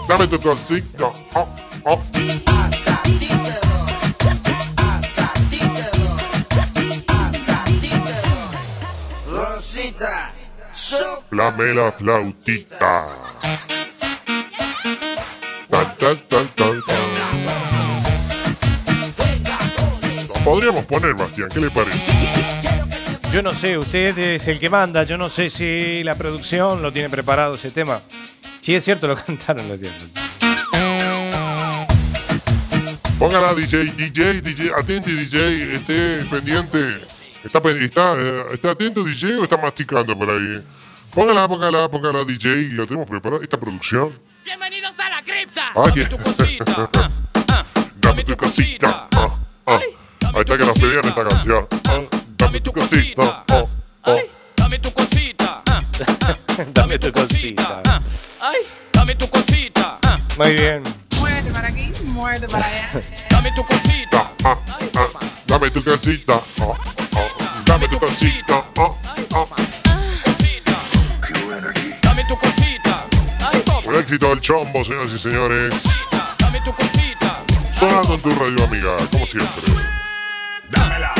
Dame 0.07 0.27
tu 0.27 0.39
cosita. 0.39 1.11
Oh, 1.33 1.47
oh. 1.85 2.01
La 11.31 11.91
flautita. 11.91 13.07
Tan, 15.69 15.97
tan, 15.97 16.17
tan, 16.27 16.47
tan, 16.55 16.81
tan. 16.85 16.97
Podríamos 20.43 20.85
poner, 20.85 21.13
Bastián, 21.13 21.49
¿qué 21.53 21.59
le 21.61 21.69
parece? 21.69 22.70
Yo 23.31 23.41
no 23.41 23.53
sé, 23.53 23.77
usted 23.77 24.17
es 24.17 24.47
el 24.47 24.59
que 24.59 24.69
manda, 24.69 25.03
yo 25.03 25.17
no 25.17 25.29
sé 25.29 25.49
si 25.49 26.03
la 26.03 26.15
producción 26.15 26.81
lo 26.81 26.91
tiene 26.91 27.09
preparado 27.09 27.55
ese 27.55 27.71
tema. 27.71 28.01
Sí, 28.59 28.75
es 28.75 28.83
cierto, 28.83 29.07
lo 29.07 29.15
cantaron 29.25 29.67
los 29.69 29.79
tiempos. 29.79 30.07
Póngala, 33.17 33.53
DJ, 33.53 33.83
DJ, 33.95 34.41
DJ, 34.41 34.71
atente, 34.77 35.11
DJ, 35.11 35.75
esté 35.75 36.25
pendiente. 36.29 36.89
Está, 37.43 37.59
está, 37.79 38.13
eh, 38.17 38.43
está 38.53 38.71
atento, 38.71 39.03
DJ, 39.03 39.37
o 39.37 39.43
está 39.43 39.57
masticando 39.57 40.17
por 40.17 40.29
ahí. 40.29 40.61
Póngala, 41.13 41.47
póngala, 41.47 41.87
póngala, 41.89 42.25
DJ, 42.25 42.69
lo 42.73 42.85
tenemos 42.85 43.07
preparado. 43.09 43.41
Esta 43.41 43.57
producción. 43.59 44.11
Bienvenidos 44.43 44.93
a 44.99 45.09
la 45.09 45.23
cripta. 45.23 45.69
Ah, 45.75 45.83
Dame 45.85 45.93
que- 45.93 46.05
tu 46.05 46.17
cosita. 46.23 46.65
ah, 46.75 47.09
ah, 47.47 47.65
Dame 48.01 48.23
tu 48.25 48.35
cosita. 48.35 49.07
Ah, 49.11 49.39
ah. 49.67 49.79
Ahí 50.33 50.39
está 50.41 50.57
que 50.57 50.65
nos 50.65 50.77
pedían 50.79 51.05
esta 51.05 51.23
canción. 51.27 51.67
Dame 52.51 52.59
tu 52.63 52.73
cosita. 52.73 53.43
Oh, 53.53 53.69
oh. 54.03 54.11
Ay, 54.11 54.29
dame 54.57 54.77
tu 54.79 54.91
cosita. 54.91 55.61
ah, 55.69 55.79
Dame 56.73 56.99
tu 56.99 57.09
cosita. 57.09 57.81
ah, 57.85 57.99
Ay, 58.41 58.59
dame 58.91 59.15
tu 59.15 59.25
cosita. 59.29 59.97
ah, 60.03 60.17
Muy 60.37 60.53
bien. 60.55 60.83
Muévete 61.17 61.49
para 61.53 61.69
aquí, 61.69 61.91
muévete 62.07 62.47
para 62.49 62.65
allá. 62.65 62.89
Dame 63.29 63.51
tu 63.55 63.63
cosita. 63.63 64.29
Ah, 64.43 64.57
ah, 64.67 64.79
ah. 64.99 65.19
Dame 65.47 65.71
tu 65.71 65.81
cosita. 65.81 66.41
Oh, 66.59 66.75
oh. 67.15 67.63
Dame 67.65 67.87
tu 67.87 67.97
cosita. 67.99 68.65
Cosita. 68.75 70.75
Dame 72.03 72.25
tu 72.27 72.35
cosita. 72.37 73.05
Ay, 73.39 73.63
Un 73.85 73.95
éxito 73.95 74.27
del 74.27 74.41
chombo, 74.41 74.83
señoras 74.83 75.13
y 75.13 75.19
señores. 75.19 75.73
dame 76.37 76.59
tu 76.65 76.73
cosita. 76.75 77.39
Sonando 77.79 78.15
en 78.15 78.21
tu 78.21 78.29
radio 78.31 78.63
amiga, 78.65 78.97
como 79.09 79.25
siempre. 79.25 79.71
Dámela, 80.69 81.13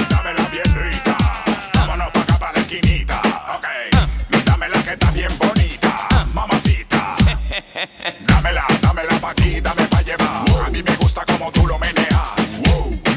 Dámela, 8.28 8.66
dámela 8.82 9.20
pa' 9.20 9.32
aquí, 9.32 9.60
dame 9.62 9.84
pa' 9.88 10.02
llevar. 10.04 10.46
A 10.66 10.70
mí 10.70 10.84
me 10.84 10.96
gusta 10.98 11.26
como 11.26 11.52
tú 11.52 11.66
lo 11.66 11.80
meneas. 11.80 12.60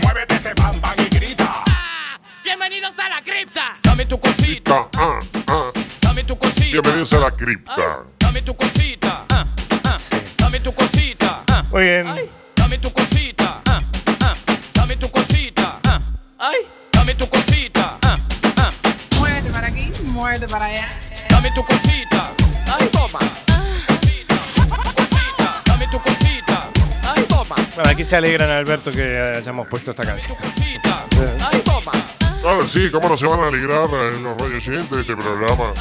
Muévete 0.03 0.37
ese 0.37 0.55
bam 0.55 0.81
bam 0.81 0.95
y 0.99 1.09
grita. 1.15 1.63
Bienvenidos 2.43 2.99
a 2.99 3.09
la 3.11 3.23
cripta. 3.23 3.79
Dame 3.83 4.07
tu 4.07 4.19
cosita. 4.19 4.89
Ah, 4.97 5.19
ah. 5.49 5.71
Dame 6.01 6.25
tu 6.25 6.37
cosita. 6.39 6.71
Bienvenidos 6.73 7.13
a 7.13 7.19
la 7.19 7.31
cripta. 7.31 8.05
Dame 8.19 8.41
tu 8.43 8.55
cosita. 8.57 9.25
ah, 9.29 9.45
ah, 9.85 9.99
Dame 10.39 10.61
tu 10.61 10.73
cosita. 10.73 11.43
ah, 11.49 11.63
Muy 11.71 11.83
bien. 11.83 12.07
Ay, 12.09 12.31
dame 12.57 12.79
tu 12.79 12.91
cosita. 12.91 13.61
ah, 13.67 13.81
ah, 14.21 14.35
Dame 14.73 14.97
tu 14.97 15.11
cosita. 15.11 15.79
ah, 15.85 16.01
Ay, 16.39 16.67
dame 16.93 17.15
tu 17.15 17.29
cosita. 17.29 17.99
ah, 18.03 18.17
ah, 18.57 18.71
Muévete 19.19 19.51
para 19.51 19.67
aquí, 19.67 19.91
muévete 20.05 20.47
para 20.49 20.65
allá. 20.67 20.89
Dame 21.29 21.51
tu 21.55 21.63
cosita. 21.65 22.14
Aquí 27.95 28.05
se 28.05 28.17
alegran, 28.17 28.51
Alberto, 28.51 28.91
que 28.91 29.37
hayamos 29.39 29.69
puesto 29.69 29.93
esta 29.93 30.05
canción. 30.05 30.37
Toma. 31.65 31.93
Claro, 32.41 32.63
sí, 32.65 32.91
cómo 32.91 33.09
no 33.09 33.17
se 33.17 33.25
van 33.25 33.41
a 33.41 33.47
alegrar 33.47 33.89
en 34.13 34.23
los 34.25 34.37
radio 34.37 34.57
oyentes 34.57 34.91
de 34.91 35.01
este 35.01 35.17
programa. 35.17 35.73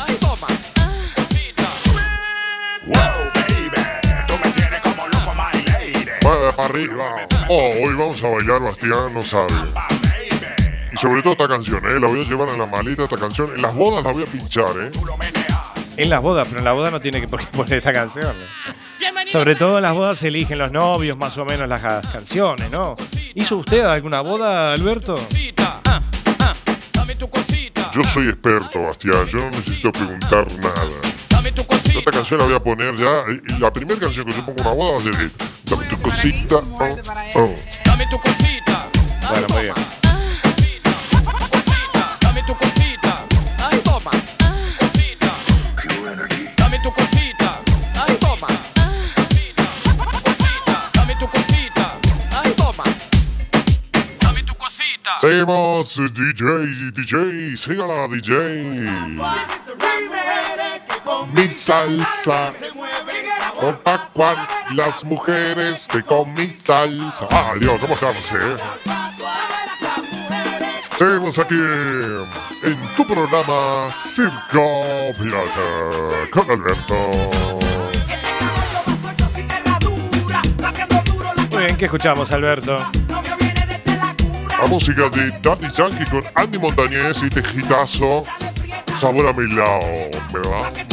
Para 6.21 6.69
arriba. 6.69 7.15
Oh, 7.49 7.69
hoy 7.83 7.95
vamos 7.95 8.23
a 8.23 8.29
bailar, 8.29 8.61
Bastián, 8.61 9.13
no 9.13 9.23
sabe. 9.23 9.53
Y 10.91 10.97
sobre 10.97 11.23
todo 11.23 11.33
esta 11.33 11.47
canción, 11.47 11.83
¿eh? 11.83 11.99
La 11.99 12.07
voy 12.07 12.21
a 12.21 12.23
llevar 12.23 12.49
en 12.49 12.59
la 12.59 12.67
maleta, 12.67 13.05
esta 13.05 13.17
canción. 13.17 13.53
En 13.55 13.61
las 13.63 13.73
bodas 13.73 14.03
la 14.03 14.11
voy 14.11 14.21
a 14.21 14.27
pinchar, 14.27 14.69
¿eh? 14.79 14.91
En 15.97 16.09
las 16.09 16.21
bodas, 16.21 16.47
pero 16.47 16.59
en 16.59 16.65
la 16.65 16.73
boda 16.73 16.91
no 16.91 16.99
tiene 16.99 17.19
que 17.19 17.27
poner 17.27 17.73
esta 17.73 17.91
canción. 17.91 18.35
Bienvenidos 18.35 18.82
Sobre 19.31 19.55
todo 19.55 19.77
en 19.77 19.83
las 19.83 19.93
bodas 19.93 20.19
se 20.19 20.27
eligen 20.27 20.57
los 20.57 20.71
novios 20.71 21.17
más 21.17 21.37
o 21.37 21.45
menos 21.45 21.67
las 21.67 21.81
ca- 21.81 22.01
canciones, 22.01 22.69
¿no? 22.69 22.95
¿Hizo 23.33 23.57
usted 23.57 23.81
alguna 23.83 24.21
boda, 24.21 24.73
Alberto? 24.73 25.15
Cosita. 25.15 25.79
ah, 25.85 26.01
ah, 26.39 26.53
Dame 26.93 27.15
tu 27.15 27.29
cosita. 27.29 27.89
Yo 27.93 28.03
soy 28.13 28.29
experto, 28.29 28.83
Bastián. 28.83 29.25
Yo 29.27 29.39
no 29.39 29.49
necesito 29.51 29.91
preguntar 29.91 30.45
nada. 30.57 30.73
Dame 30.75 30.91
Dame 31.29 31.51
tu 31.51 31.65
cosita. 31.65 31.99
Esta 31.99 32.11
canción 32.11 32.39
la 32.39 32.45
voy 32.45 32.55
a 32.55 32.59
poner 32.59 32.95
ya. 32.95 33.23
y- 33.31 33.59
La 33.59 33.71
primera 33.73 33.99
canción 33.99 34.25
que 34.25 34.33
yo 34.33 34.45
pongo 34.45 34.59
en 34.61 34.67
una 34.67 34.75
boda 34.75 34.91
va 34.93 34.97
a 34.97 35.01
ser. 35.15 35.31
Dame 35.65 35.85
tu 35.85 35.97
cosita. 36.01 36.55
Oh, 36.57 37.39
oh. 37.39 37.55
Dame 37.85 38.07
tu 38.07 38.19
cosita. 38.19 38.87
Bueno, 39.29 39.47
muy 39.49 39.61
bien. 39.63 39.73
Seguimos, 55.19 55.95
DJ, 55.95 56.91
DJ, 56.93 57.57
sígala, 57.57 58.07
DJ. 58.07 58.89
Mi 61.33 61.47
salsa. 61.49 62.53
Con 63.59 63.77
Pacuan, 63.79 64.35
las 64.73 65.03
mujeres 65.03 65.87
que 65.89 66.03
con 66.03 66.33
mi 66.33 66.47
salsa. 66.47 67.27
Ah, 67.31 67.53
Dios, 67.59 67.79
¿cómo 67.81 67.93
estamos, 67.93 68.31
eh? 68.31 68.55
Seguimos 70.97 71.37
aquí 71.37 71.59
en 72.63 72.77
tu 72.95 73.05
programa 73.05 73.89
Circo 74.13 74.83
Pirata 75.19 76.29
con 76.31 76.51
Alberto. 76.51 76.95
Muy 81.51 81.63
bien, 81.65 81.77
¿qué 81.77 81.85
escuchamos, 81.85 82.31
Alberto? 82.31 82.77
La 84.63 84.69
música 84.69 85.09
de 85.09 85.29
Daddy 85.41 85.67
Yankee 85.75 86.05
con 86.05 86.23
Andy 86.35 86.57
Montañez 86.57 87.21
y 87.21 87.29
Tejitazo. 87.29 88.23
Sabor 89.01 89.27
a 89.27 89.33
mi 89.33 89.53
lado, 89.53 89.81
me 90.33 90.92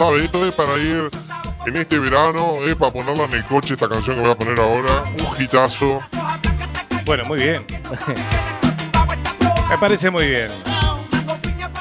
esto 0.00 0.46
es 0.46 0.54
para 0.54 0.76
ir 0.76 1.10
en 1.66 1.76
este 1.76 1.98
verano, 1.98 2.52
es 2.64 2.76
para 2.76 2.92
ponerla 2.92 3.24
en 3.24 3.32
el 3.32 3.44
coche, 3.44 3.74
esta 3.74 3.88
canción 3.88 4.14
que 4.14 4.22
voy 4.22 4.30
a 4.30 4.36
poner 4.36 4.60
ahora, 4.60 5.02
un 5.02 5.42
hitazo. 5.42 6.00
Bueno, 7.04 7.24
muy 7.24 7.40
bien. 7.40 7.66
Me 9.68 9.76
parece 9.76 10.08
muy 10.08 10.28
bien. 10.28 10.48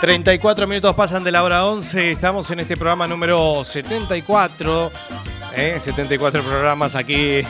34 0.01 0.65
minutos 0.65 0.95
pasan 0.95 1.23
de 1.23 1.31
la 1.31 1.43
hora 1.43 1.67
11. 1.67 2.09
Estamos 2.09 2.49
en 2.49 2.61
este 2.61 2.75
programa 2.75 3.05
número 3.07 3.63
74. 3.63 4.91
¿eh? 5.55 5.77
74 5.79 6.41
programas 6.41 6.95
aquí. 6.95 7.41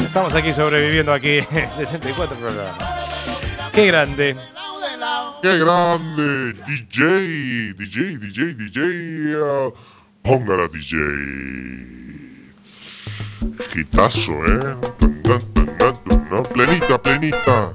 Estamos 0.00 0.34
aquí 0.34 0.52
sobreviviendo 0.52 1.10
aquí. 1.12 1.40
74 1.76 2.36
programas. 2.36 2.76
Qué 3.72 3.86
grande. 3.86 4.36
¡Qué 5.44 5.58
grande! 5.58 6.54
DJ, 6.66 7.74
DJ, 7.74 8.16
DJ, 8.16 8.54
DJ. 8.54 9.36
ah, 9.44 9.68
póngala, 10.22 10.68
DJ. 10.68 10.96
Hitazo, 13.76 14.32
¿eh? 14.46 14.74
Plenita, 16.54 16.96
plenita. 16.96 17.72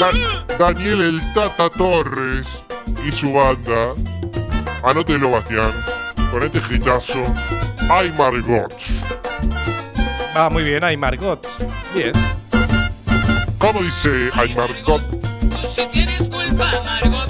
Da- 0.00 0.56
Daniel 0.58 1.00
el 1.00 1.20
Tata 1.32 1.70
Torres 1.70 2.48
y 3.06 3.12
su 3.12 3.32
banda. 3.32 3.94
Anótelo, 4.82 5.30
Bastián. 5.30 5.70
Con 6.32 6.42
este 6.42 6.60
hitazo. 6.74 7.22
Ay, 7.88 8.12
Margot. 8.18 8.74
Ah, 10.34 10.48
muy 10.50 10.64
bien. 10.64 10.82
Ay, 10.82 10.96
Margot. 10.96 11.46
Bien. 11.94 12.10
¿Cómo 13.60 13.80
dice 13.82 14.30
Ay, 14.34 14.54
Margot? 14.54 15.02
Si 15.68 15.86
tienes 15.88 16.30
culpa, 16.30 16.82
Margot, 16.82 17.26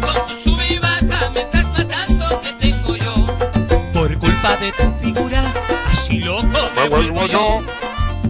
con 0.00 0.26
tu 0.28 0.34
sub 0.42 0.60
y 0.70 0.78
baja 0.78 1.28
me 1.34 1.40
estás 1.40 1.66
matando, 1.76 2.40
que 2.40 2.52
tengo 2.52 2.94
yo? 2.96 3.14
Por 3.92 4.16
culpa 4.16 4.56
de 4.58 4.70
tu 4.70 4.92
figura, 5.02 5.42
así 5.90 6.20
loco 6.20 6.46
Me 6.76 6.88
vuelvo 6.88 7.26
yo, 7.26 7.62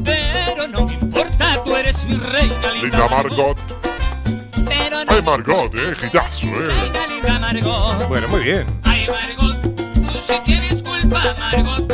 Pero 0.03 0.67
no 0.69 0.87
me 0.87 0.95
importa, 0.95 1.63
tú 1.63 1.77
eres 1.77 2.07
mi 2.07 2.17
reina, 2.17 2.73
linda 2.73 3.07
Margot. 3.07 3.59
Pero 4.67 5.05
no 5.05 5.13
Ay, 5.13 5.21
Margot, 5.23 5.75
eh, 5.75 5.95
hitazo, 6.07 6.47
eh. 6.47 6.69
reina, 6.69 7.07
linda 7.07 7.39
Margot. 7.39 8.09
Bueno, 8.09 8.29
muy 8.29 8.43
bien. 8.43 8.65
Ay, 8.85 9.07
Margot, 9.07 9.61
tú 10.11 10.19
si 10.19 10.41
tienes 10.47 10.83
culpa, 10.83 11.23
Margot, 11.39 11.93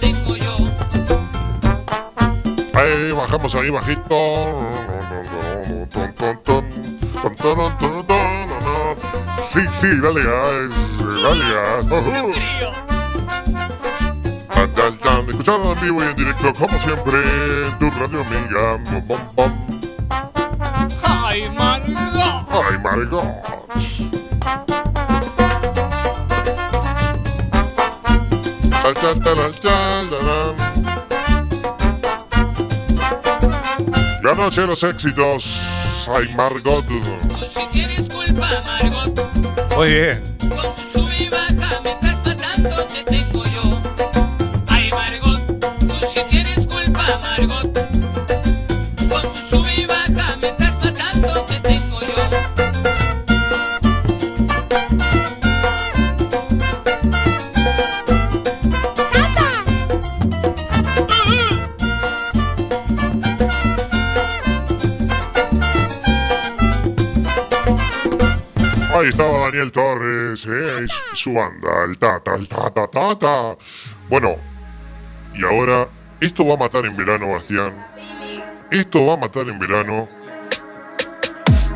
tengo 0.00 0.36
yo. 0.36 0.56
Ahí 2.74 3.12
bajamos 3.12 3.54
ahí 3.54 3.70
bajito. 3.70 4.16
Sí, 9.42 9.60
sí, 9.72 9.88
dale 10.00 10.22
gas, 10.22 10.72
dale 11.22 11.44
tan, 14.74 14.96
tan. 14.98 15.28
Escuchando 15.28 15.72
en 15.72 15.80
vivo 15.80 16.02
y 16.02 16.06
en 16.06 16.16
directo, 16.16 16.52
como 16.54 16.78
siempre, 16.78 17.22
en 17.66 17.78
tu 17.78 17.90
radio 17.90 18.20
amiga. 18.20 18.78
Ay, 21.02 21.50
Margot. 21.50 22.48
Ay, 22.50 22.78
Margot. 22.82 23.54
De 34.60 34.66
los 34.66 34.82
éxitos. 34.82 35.60
Ay, 36.06 36.28
Margot. 36.34 36.84
Si 37.48 37.66
tienes 37.68 38.08
culpa, 38.10 38.62
Margot. 38.66 39.12
Bien. 39.82 40.22
Con 40.38 40.76
tu 40.76 40.82
sube 40.92 41.16
y 41.18 41.28
baja 41.30 41.80
me 41.82 41.92
estás 41.92 42.24
matando, 42.26 42.84
te 42.84 43.04
tengo 43.04 43.23
estaba 69.14 69.44
Daniel 69.44 69.70
Torres, 69.70 70.44
¿eh? 70.44 70.86
y 70.86 71.16
su 71.16 71.34
banda, 71.34 71.84
el 71.84 71.96
Tata, 71.98 72.34
el 72.34 72.48
Tata, 72.48 72.88
Tata. 72.88 73.56
Bueno, 74.08 74.34
y 75.32 75.44
ahora, 75.44 75.86
esto 76.20 76.44
va 76.44 76.54
a 76.54 76.56
matar 76.56 76.84
en 76.84 76.96
verano, 76.96 77.30
Bastián. 77.30 77.72
Esto 78.72 79.06
va 79.06 79.14
a 79.14 79.16
matar 79.16 79.48
en 79.48 79.56
verano. 79.60 80.08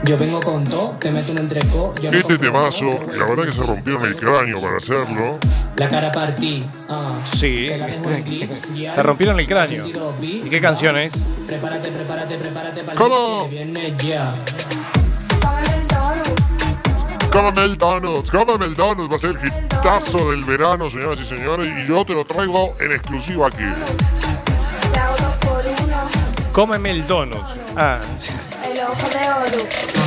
Yo 0.03 0.18
vengo 0.18 0.41
con 0.41 0.64
todo, 0.64 0.97
te 0.99 1.12
meto 1.12 1.30
un 1.30 1.39
entreco, 1.39 1.95
yo 2.03 2.11
Este 2.11 2.39
temazo, 2.39 2.97
todo, 2.97 3.16
la 3.16 3.26
verdad 3.26 3.45
que 3.45 3.53
se 3.53 3.62
rompieron 3.62 4.05
el 4.07 4.16
cráneo 4.16 4.61
para 4.61 4.76
hacerlo. 4.78 5.39
La 5.76 5.89
cara 5.89 6.11
partí, 6.11 6.68
ah. 6.89 7.20
Sí. 7.24 7.70
Glitch, 8.24 8.72
guiar. 8.72 8.95
Se 8.97 9.03
rompieron 9.05 9.39
el 9.39 9.47
cráneo. 9.47 9.84
22 9.84 10.20
bits, 10.20 10.47
¿Y 10.47 10.51
qué 10.51 10.61
canción 10.61 10.99
es? 10.99 11.45
Prepárate, 11.47 11.89
prepárate, 11.89 12.36
prepárate 12.36 12.82
para 12.82 13.97
ya. 13.97 14.34
Cómeme 17.39 17.64
el 17.66 17.78
Donuts, 17.78 18.30
cómeme 18.32 18.64
el 18.64 18.74
Donuts, 18.74 19.12
va 19.12 19.14
a 19.14 19.18
ser 19.20 19.39
el 19.41 19.47
hitazo 19.47 20.32
del 20.32 20.45
verano, 20.45 20.91
señoras 20.91 21.20
y 21.20 21.24
señores, 21.24 21.72
y 21.72 21.86
yo 21.86 22.05
te 22.05 22.12
lo 22.12 22.24
traigo 22.24 22.74
en 22.80 22.91
exclusiva 22.91 23.47
aquí. 23.47 23.62
Cómeme 26.53 26.91
el 26.91 27.07
donut. 27.07 27.39
Ah, 27.76 28.01
El 28.64 28.80
ojo 28.80 29.09
de 29.09 29.57
oro. 29.57 29.97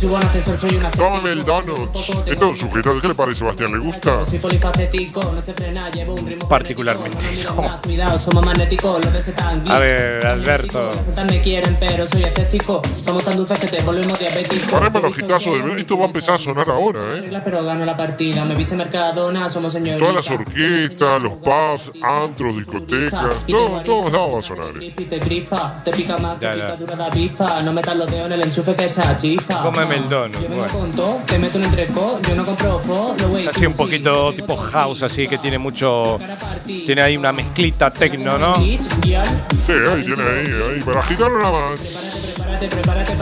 Si 0.00 0.06
subo 0.06 0.16
al 0.16 0.22
ascensor 0.22 0.56
soy 0.56 0.76
una 0.76 0.90
Cómeme 0.92 1.32
el 1.32 1.44
Donuts. 1.44 2.08
Esto 2.24 2.52
es 2.52 2.58
sujeto, 2.58 2.98
¿qué 3.02 3.08
le 3.08 3.14
parece, 3.14 3.40
Sebastián? 3.40 3.70
¿Le 3.72 3.78
gusta? 3.80 4.24
Soy 4.24 4.38
polifacético, 4.38 5.22
no 5.22 5.42
se 5.42 5.52
frena, 5.52 5.90
llevo 5.90 6.14
un 6.14 6.26
ritmo 6.26 6.48
particularmente. 6.48 7.18
frenético. 7.18 7.80
Cuidado, 7.82 8.16
somos 8.16 8.46
magnéticos, 8.46 9.04
los 9.04 9.12
de 9.12 9.18
ese 9.18 9.32
tan 9.32 9.70
A 9.70 9.78
ver, 9.78 10.26
Alberto. 10.26 10.92
Los 10.94 11.14
tan 11.14 11.26
me 11.26 11.42
quieren, 11.42 11.76
pero 11.78 12.06
soy 12.06 12.22
escéptico. 12.22 12.80
Somos 13.02 13.26
tan 13.26 13.36
dulces 13.36 13.60
que 13.60 13.66
te 13.66 13.82
volvemos 13.82 14.18
diabético. 14.18 14.70
Ponemos 14.70 15.02
los 15.02 15.18
hitazos 15.18 15.52
del 15.52 15.62
verano. 15.64 15.76
Esto 15.80 15.98
va 15.98 16.04
a 16.04 16.06
empezar 16.06 16.34
a 16.36 16.38
sonar 16.38 16.70
ahora, 16.70 17.00
¿eh? 17.16 17.40
Pero 17.44 17.62
gano 17.62 17.84
la 17.84 17.96
partida, 17.98 18.46
me 18.46 18.54
viste 18.54 18.76
mercadona, 18.76 19.50
somos 19.50 19.74
señoritas. 19.74 20.08
Todas 20.08 20.26
las 20.26 20.38
orquestas, 20.40 21.20
los 21.20 21.32
pubs, 21.34 21.90
antros, 22.02 22.56
discotecas, 22.56 23.44
todo, 23.46 23.82
todos 23.82 24.12
lados 24.12 24.34
va 24.34 24.38
a 24.38 24.42
sonar. 24.42 24.82
¿eh? 24.82 24.94
Y 24.96 25.04
te 25.04 25.20
crispa, 25.20 25.82
te 25.84 25.90
pica 25.92 26.16
más 26.16 26.38
que 26.38 26.46
Ya, 26.46 26.54
ya. 26.56 26.64
picadura 26.64 26.96
de 26.96 27.04
avispa. 27.04 27.60
No 27.60 27.74
metas 27.74 27.96
los 27.96 28.10
dedos 28.10 28.24
en 28.24 28.32
el 28.32 28.42
enchufe 28.44 28.74
que 28.74 28.86
echa 28.86 29.14
chispa. 29.14 29.62
cómeme 29.62 29.89
el 29.96 30.08
donut. 30.08 30.34
Yo 30.34 30.48
vengo 30.48 30.56
Bueno. 30.56 30.72
con 30.78 30.92
todo, 30.92 31.20
te 31.26 31.38
meto 31.38 31.58
un 31.58 31.64
entreco, 31.64 32.20
yo 32.28 32.34
no 32.34 32.44
compro 32.44 32.78
fo, 32.80 33.14
lo 33.18 33.28
voy 33.28 33.42
Es 33.42 33.48
así 33.48 33.66
un 33.66 33.74
poquito 33.74 34.32
tipo 34.32 34.56
house, 34.56 35.02
así 35.02 35.26
que 35.28 35.38
tiene 35.38 35.58
mucho. 35.58 36.18
Tiene 36.66 37.02
ahí 37.02 37.16
una 37.16 37.32
mezclita 37.32 37.90
tecno, 37.90 38.38
¿no? 38.38 38.56
Sí, 38.56 38.78
ahí 39.14 40.04
tiene 40.04 40.22
ahí, 40.22 40.74
ahí, 40.76 40.82
para 40.84 41.00
agitarlo 41.00 41.38
nada 41.38 41.70
más. 41.70 41.80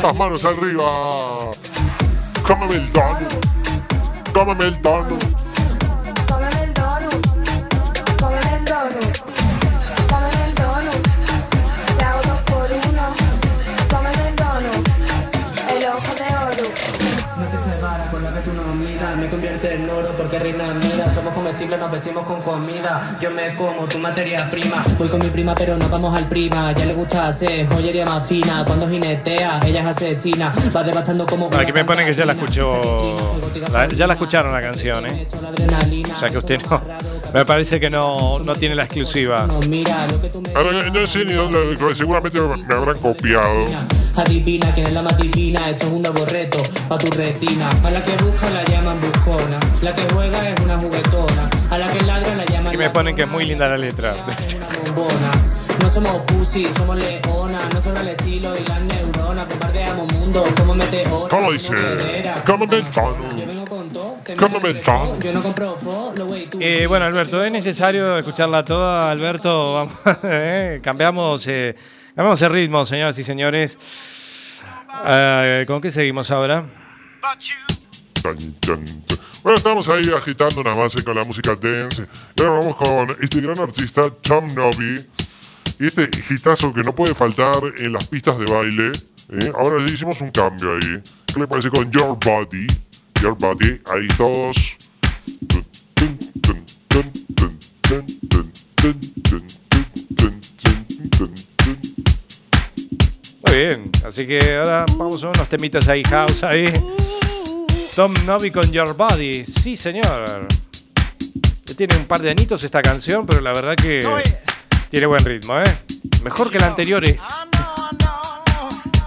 Las 0.03 0.15
manos 0.15 0.45
arriba. 0.45 1.51
Cómeme 2.47 2.75
el 2.77 2.93
donut. 2.93 4.33
Cómeme 4.33 4.65
convierte 19.59 19.75
en 19.83 19.91
oro 19.91 20.15
porque 20.17 20.39
reina 20.39 20.75
mira, 20.75 21.13
somos 21.15 21.33
comestibles, 21.35 21.79
nos 21.79 21.91
vestimos 21.91 22.25
con 22.25 22.41
comida, 22.43 23.17
yo 23.21 23.31
me 23.31 23.55
como 23.57 23.87
tu 23.87 23.99
materia 23.99 24.51
prima, 24.51 24.83
voy 24.97 25.09
con 25.09 25.21
mi 25.21 25.29
prima 25.29 25.55
pero 25.55 25.77
no 25.77 25.89
vamos 25.89 26.17
al 26.17 26.29
prima, 26.29 26.73
ya 26.73 26.85
le 26.85 26.95
gusta 26.95 27.29
hacer 27.29 27.67
joyería 27.69 28.05
más 28.05 28.27
fina, 28.27 28.65
cuando 28.67 28.89
jinetea, 28.89 29.61
ella 29.67 29.81
es 29.81 29.87
asesina, 29.87 30.53
va 30.75 30.83
devastando 30.85 31.27
como... 31.27 31.51
Aquí 31.59 31.73
me 31.73 31.85
ponen 31.85 32.07
que 32.07 32.13
ya 32.13 32.25
la 32.25 32.33
escuchó. 32.35 32.71
la- 33.73 33.89
ya 33.89 34.07
la 34.07 34.13
escucharon 34.15 34.53
la 34.53 34.61
canción, 34.61 35.07
¿eh? 35.07 35.27
O 36.15 36.19
sea 36.19 36.31
que 36.31 36.39
usted 36.39 36.61
no. 36.69 36.81
Me 37.35 37.45
parece 37.45 37.79
que 37.79 37.91
no, 37.91 38.39
no 38.41 38.55
tiene 38.55 38.75
la 38.75 38.85
exclusiva. 38.85 39.47
Ahora, 40.55 40.91
no 40.91 41.07
sé 41.07 41.25
ni 41.25 41.35
dónde, 41.35 41.77
seguramente 41.97 42.41
me 42.41 42.75
habrán 42.75 42.99
copiado. 42.99 43.67
Adivina 44.17 44.73
quién 44.75 44.87
es 44.87 44.93
la 44.95 45.03
más 45.03 45.17
divina, 45.17 45.69
esto 45.71 45.87
es 45.87 45.93
un 45.93 46.03
nuevo 46.03 46.25
reto 46.27 46.59
pa' 46.89 46.99
tu 46.99 47.09
retina. 47.13 47.69
A 47.85 47.91
la 47.91 48.03
que 48.03 48.17
busca 48.17 48.51
la 48.51 48.65
llaman 48.65 48.99
la 49.83 49.95
que 49.95 50.03
juega 50.13 50.49
es 50.49 50.61
una 50.61 50.77
juguetona, 50.77 51.49
a 51.71 51.79
la 51.79 51.89
que 51.89 52.05
ladra 52.05 52.35
la 52.35 52.45
llaman 52.45 52.69
Aquí 52.69 52.77
me 52.77 52.91
ponen 52.91 53.15
que 53.15 53.23
es 53.23 53.29
muy 53.29 53.45
linda 53.45 53.69
la 53.69 53.77
letra. 53.77 54.15
No 55.81 55.89
somos 55.89 56.23
pussy, 56.23 56.69
somos 56.73 56.97
leona, 56.97 57.61
no 57.73 57.81
solo 57.81 58.01
el 58.01 58.09
estilo 58.09 58.57
y 58.57 58.65
las 58.67 58.81
neuronas, 58.83 59.49
bombardeamos 59.49 60.13
mundo 60.13 60.45
como 60.57 60.75
meteoros. 60.75 61.29
¿Cómo 61.29 61.53
dice? 61.53 61.75
donut. 64.85 65.23
Yo 65.23 65.33
no 65.33 65.43
compro. 65.43 65.77
Eh, 66.61 66.87
bueno, 66.87 67.07
Alberto, 67.07 67.45
¿es 67.45 67.53
necesario 67.53 68.19
escucharla 68.19 68.65
toda, 68.65 69.11
Alberto? 69.11 69.75
Vamos, 69.75 69.95
eh, 70.25 70.81
cambiamos, 70.83 71.47
eh, 71.47 71.77
cambiamos 72.15 72.43
el 72.43 72.53
ritmo, 72.53 72.85
señoras 72.85 73.19
y 73.19 73.25
señores. 73.25 73.79
Eh, 75.07 75.65
¿Con 75.67 75.81
qué 75.81 75.91
seguimos 75.91 76.31
ahora? 76.31 76.67
Bueno, 79.43 79.57
estamos 79.57 79.89
ahí 79.89 80.03
agitando 80.15 80.61
una 80.61 80.75
base 80.75 81.03
con 81.05 81.15
la 81.15 81.25
música 81.25 81.55
dance. 81.55 82.07
Y 82.37 82.43
ahora 82.43 82.59
vamos 82.59 82.77
con 82.77 83.17
este 83.23 83.41
gran 83.41 83.59
artista, 83.59 84.03
Cham 84.23 84.53
Novi. 84.55 85.07
Y 85.79 85.87
este 85.87 86.11
hitazo 86.29 86.75
que 86.75 86.83
no 86.83 86.93
puede 86.93 87.15
faltar 87.15 87.63
en 87.79 87.93
las 87.93 88.09
pistas 88.09 88.37
de 88.39 88.47
baile. 88.47 88.93
¿eh? 89.31 89.53
Ahora 89.57 89.79
le 89.79 89.93
hicimos 89.93 90.21
un 90.21 90.33
cambio 90.33 90.73
ahí. 90.73 91.03
¿Qué 91.27 91.39
le 91.39 91.47
parece 91.47 91.71
con 91.71 91.89
Your 91.93 92.19
Body? 92.19 92.67
Your 93.23 93.37
Body, 93.39 93.81
ahí 93.93 94.09
todos. 94.17 94.57
Muy 103.47 103.57
bien, 103.57 103.91
así 104.05 104.27
que 104.27 104.57
ahora 104.57 104.85
vamos 104.97 105.23
a 105.23 105.29
unos 105.29 105.49
temitas 105.49 105.89
ahí, 105.89 106.03
house 106.03 106.43
ahí. 106.43 106.73
Tom 107.99 108.15
Novi 108.25 108.53
con 108.53 108.71
Your 108.71 108.95
Body. 108.95 109.45
Sí, 109.45 109.77
señor. 109.77 110.47
Tiene 111.77 111.97
un 111.97 112.05
par 112.05 112.23
de 112.23 112.31
anitos 112.31 112.63
esta 112.63 112.81
canción, 112.81 113.27
pero 113.27 113.41
la 113.41 113.53
verdad 113.53 113.75
que 113.75 114.07
tiene 114.89 115.07
buen 115.07 115.25
ritmo, 115.25 115.59
¿eh? 115.59 115.79
Mejor 116.23 116.49
que 116.49 116.61
la 116.61 116.69
anterior 116.69 117.05
es. 117.05 117.21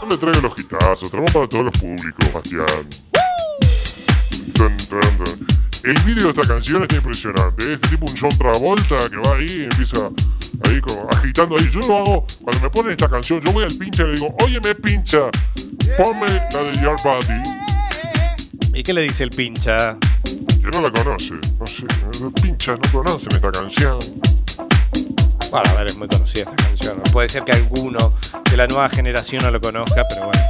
No 0.01 0.09
le 0.09 0.17
traigo 0.17 0.41
los 0.41 0.59
hitazos, 0.59 1.09
traemos 1.09 1.31
para 1.31 1.47
todos 1.47 1.63
los 1.63 1.73
públicos, 1.79 2.33
Bastián. 2.33 2.65
El 5.85 5.99
vídeo 6.01 6.23
de 6.23 6.41
esta 6.41 6.53
canción 6.53 6.81
está 6.81 6.95
impresionante. 6.97 7.71
¿eh? 7.71 7.73
Este 7.75 7.87
tipo 7.87 8.05
un 8.07 8.19
John 8.19 8.37
Travolta 8.37 9.09
que 9.09 9.15
va 9.15 9.37
ahí 9.37 9.47
y 9.49 9.63
empieza 9.63 10.09
ahí 10.67 10.81
como 10.81 11.09
agitando 11.09 11.57
ahí. 11.57 11.69
Yo 11.71 11.79
lo 11.79 11.97
hago, 11.97 12.27
cuando 12.43 12.61
me 12.61 12.69
ponen 12.69 12.91
esta 12.91 13.07
canción, 13.07 13.39
yo 13.39 13.53
voy 13.53 13.63
al 13.63 13.73
pincha 13.73 14.03
y 14.03 14.07
le 14.07 14.13
digo, 14.15 14.35
oye 14.43 14.59
me 14.59 14.75
pincha, 14.75 15.29
ponme 15.97 16.27
la 16.51 16.63
de 16.63 16.81
Your 16.81 16.97
Body. 17.05 17.60
¿Y 18.73 18.83
qué 18.83 18.93
le 18.93 19.01
dice 19.01 19.23
el 19.23 19.29
pincha? 19.31 19.97
Que 20.23 20.69
no 20.71 20.81
la 20.81 20.91
conoce, 20.91 21.33
no 21.59 21.67
sé, 21.67 21.83
los 22.21 22.31
pinchas 22.41 22.79
no 22.79 22.91
conocen 22.91 23.29
esta 23.33 23.51
canción. 23.51 23.99
Bueno, 25.51 25.69
a 25.71 25.73
ver, 25.73 25.87
es 25.87 25.97
muy 25.97 26.07
conocida 26.07 26.43
esta 26.43 26.55
canción. 26.55 27.01
Puede 27.11 27.27
ser 27.27 27.43
que 27.43 27.51
alguno 27.51 28.13
de 28.49 28.57
la 28.57 28.67
nueva 28.67 28.89
generación 28.89 29.43
no 29.43 29.51
lo 29.51 29.59
conozca, 29.59 30.03
pero 30.09 30.27
bueno. 30.27 30.41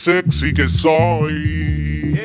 Sexy 0.00 0.54
que 0.54 0.66
soy. 0.66 2.16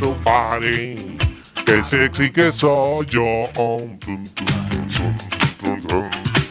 Tu 0.00 0.14
body. 0.24 1.18
Qué 1.66 1.84
sexy 1.84 2.30
que 2.30 2.50
soy 2.52 3.04
yo. 3.06 3.50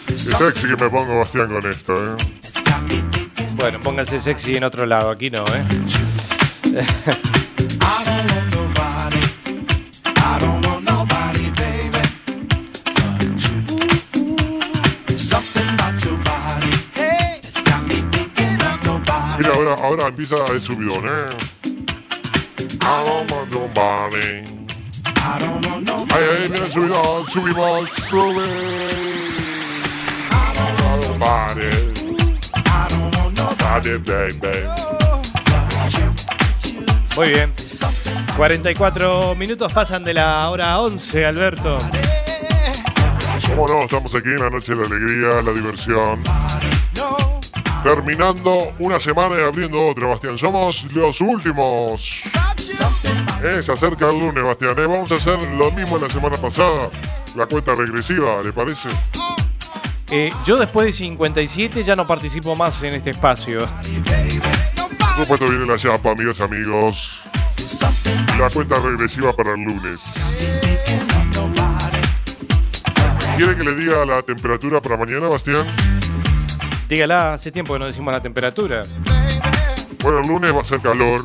Qué 0.07 0.15
sexy 0.15 0.67
que 0.67 0.83
me 0.83 0.89
pongo 0.89 1.19
Bastián 1.19 1.47
con 1.47 1.65
esto, 1.71 2.13
eh. 2.13 2.17
Bueno, 3.55 3.81
pónganse 3.81 4.19
sexy 4.19 4.57
en 4.57 4.63
otro 4.63 4.85
lado, 4.85 5.09
aquí 5.09 5.31
no, 5.31 5.43
¿eh? 5.47 6.85
ahora, 20.29 20.43
ahora 20.43 20.53
empieza 20.53 20.53
el 20.53 20.61
subidón, 20.61 21.05
eh. 21.05 21.37
I 22.81 23.03
don't 23.05 23.31
want 23.31 23.51
nobody. 23.51 24.43
I 25.15 25.39
don't 25.39 25.65
want 25.65 25.87
nobody. 25.87 26.13
Ay, 26.13 26.43
ay, 26.43 26.49
mira 26.49 26.65
el 26.65 26.71
subidón, 26.71 27.25
subimos, 27.27 27.89
sube. 28.09 28.45
I 30.29 30.53
don't 30.55 30.81
want 30.83 31.01
nobody. 31.07 31.71
I 32.53 32.87
don't 32.89 33.15
want 33.15 33.37
nobody. 33.37 33.89
Nobody, 33.89 34.31
baby. 34.39 34.67
Muy 37.15 37.29
bien. 37.29 37.53
44 38.37 39.35
minutos 39.35 39.73
pasan 39.73 40.03
de 40.03 40.13
la 40.13 40.49
hora 40.49 40.79
11, 40.79 41.25
Alberto. 41.25 41.77
¿Cómo 43.47 43.67
no? 43.67 43.83
Estamos 43.83 44.13
aquí 44.15 44.29
en 44.29 44.39
la 44.39 44.49
noche 44.49 44.73
de 44.75 44.81
la 44.81 44.95
alegría, 44.95 45.41
la 45.41 45.51
diversión. 45.51 46.23
Terminando 47.83 48.71
una 48.79 48.99
semana 48.99 49.35
y 49.37 49.41
abriendo 49.43 49.87
otra, 49.87 50.07
Bastián. 50.07 50.37
Somos 50.37 50.83
los 50.93 51.19
últimos. 51.19 52.21
Eh, 53.43 53.61
se 53.63 53.71
acerca 53.71 54.09
el 54.09 54.19
lunes, 54.19 54.43
Bastián. 54.43 54.77
eh. 54.77 54.85
Vamos 54.85 55.11
a 55.11 55.15
hacer 55.15 55.41
lo 55.53 55.71
mismo 55.71 55.97
la 55.97 56.09
semana 56.09 56.37
pasada. 56.37 56.89
La 57.35 57.47
cuenta 57.47 57.73
regresiva, 57.73 58.41
¿le 58.43 58.53
parece? 58.53 58.89
Eh, 60.11 60.31
yo 60.45 60.57
después 60.57 60.85
de 60.87 60.93
57 60.93 61.83
ya 61.83 61.95
no 61.95 62.05
participo 62.05 62.55
más 62.55 62.83
en 62.83 62.95
este 62.95 63.11
espacio. 63.11 63.67
Por 64.99 65.23
supuesto 65.23 65.47
viene 65.47 65.65
la 65.65 65.77
chapa, 65.77 66.11
amigas 66.11 66.39
y 66.39 66.43
amigos. 66.43 67.21
La 68.37 68.49
cuenta 68.49 68.75
regresiva 68.79 69.33
para 69.33 69.53
el 69.53 69.61
lunes. 69.61 70.01
¿Quiere 73.37 73.55
que 73.55 73.63
le 73.63 73.73
diga 73.73 74.05
la 74.05 74.21
temperatura 74.21 74.81
para 74.81 74.97
mañana, 74.97 75.27
Bastián? 75.29 75.65
Dígala, 76.91 77.35
hace 77.35 77.53
tiempo 77.53 77.71
que 77.71 77.79
no 77.79 77.85
decimos 77.85 78.13
la 78.13 78.21
temperatura. 78.21 78.81
Bueno, 80.03 80.19
el 80.19 80.27
lunes 80.27 80.53
va 80.53 80.59
a 80.59 80.65
ser 80.65 80.81
calor. 80.81 81.21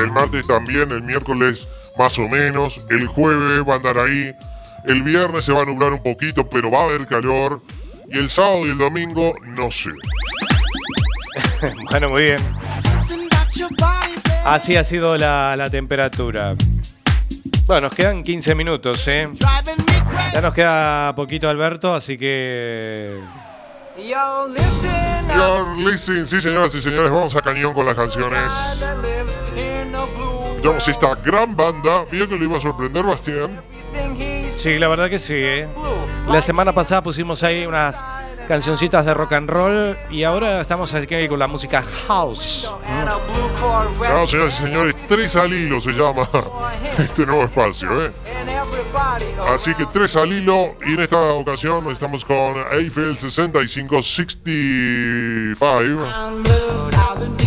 El 0.00 0.12
martes 0.12 0.46
también, 0.46 0.88
el 0.92 1.02
miércoles 1.02 1.66
más 1.98 2.16
o 2.16 2.28
menos. 2.28 2.86
El 2.90 3.08
jueves 3.08 3.68
va 3.68 3.72
a 3.72 3.76
andar 3.78 3.98
ahí. 3.98 4.32
El 4.84 5.02
viernes 5.02 5.46
se 5.46 5.52
va 5.52 5.62
a 5.62 5.64
nublar 5.64 5.94
un 5.94 6.00
poquito, 6.00 6.48
pero 6.48 6.70
va 6.70 6.82
a 6.82 6.84
haber 6.84 7.08
calor. 7.08 7.60
Y 8.08 8.18
el 8.18 8.30
sábado 8.30 8.64
y 8.68 8.70
el 8.70 8.78
domingo, 8.78 9.34
no 9.46 9.68
sé. 9.68 9.90
bueno, 11.90 12.10
muy 12.10 12.22
bien. 12.22 12.40
Así 14.44 14.76
ha 14.76 14.84
sido 14.84 15.18
la, 15.18 15.56
la 15.56 15.68
temperatura. 15.70 16.54
Bueno, 17.66 17.88
nos 17.88 17.94
quedan 17.96 18.22
15 18.22 18.54
minutos, 18.54 19.08
¿eh? 19.08 19.28
Ya 20.32 20.40
nos 20.40 20.54
queda 20.54 21.16
poquito, 21.16 21.48
Alberto, 21.48 21.92
así 21.92 22.16
que... 22.16 23.41
You're 23.96 24.48
listening, 25.76 26.26
sí 26.26 26.40
señoras 26.40 26.74
y 26.74 26.80
señores, 26.80 27.10
vamos 27.10 27.34
a 27.36 27.42
cañón 27.42 27.74
con 27.74 27.84
las 27.84 27.94
canciones. 27.94 28.52
Tenemos 30.62 30.88
esta 30.88 31.14
gran 31.16 31.54
banda. 31.54 32.06
Mira 32.10 32.26
que 32.26 32.38
lo 32.38 32.44
iba 32.44 32.56
a 32.56 32.60
sorprender, 32.60 33.04
Bastián. 33.04 33.60
Sí, 34.50 34.78
la 34.78 34.88
verdad 34.88 35.10
que 35.10 35.18
sí, 35.18 35.34
¿eh? 35.36 35.68
La 36.26 36.40
semana 36.40 36.72
pasada 36.72 37.02
pusimos 37.02 37.42
ahí 37.42 37.66
unas 37.66 38.02
cancioncitas 38.48 39.06
de 39.06 39.14
rock 39.14 39.32
and 39.32 39.48
roll 39.50 39.96
y 40.10 40.24
ahora 40.24 40.60
estamos 40.60 40.92
aquí 40.94 41.28
con 41.28 41.38
la 41.38 41.46
música 41.46 41.82
house. 42.06 42.68
Y 44.26 44.50
señores, 44.50 44.94
tres 45.08 45.36
al 45.36 45.52
hilo 45.52 45.80
se 45.80 45.92
llama 45.92 46.28
este 46.98 47.26
nuevo 47.26 47.44
espacio, 47.44 48.06
¿eh? 48.06 48.12
Así 49.48 49.74
que 49.74 49.86
tres 49.86 50.16
al 50.16 50.32
hilo 50.32 50.76
y 50.86 50.94
en 50.94 51.00
esta 51.00 51.18
ocasión 51.18 51.90
estamos 51.90 52.24
con 52.24 52.54
Eiffel 52.72 53.18
6565 53.18 54.02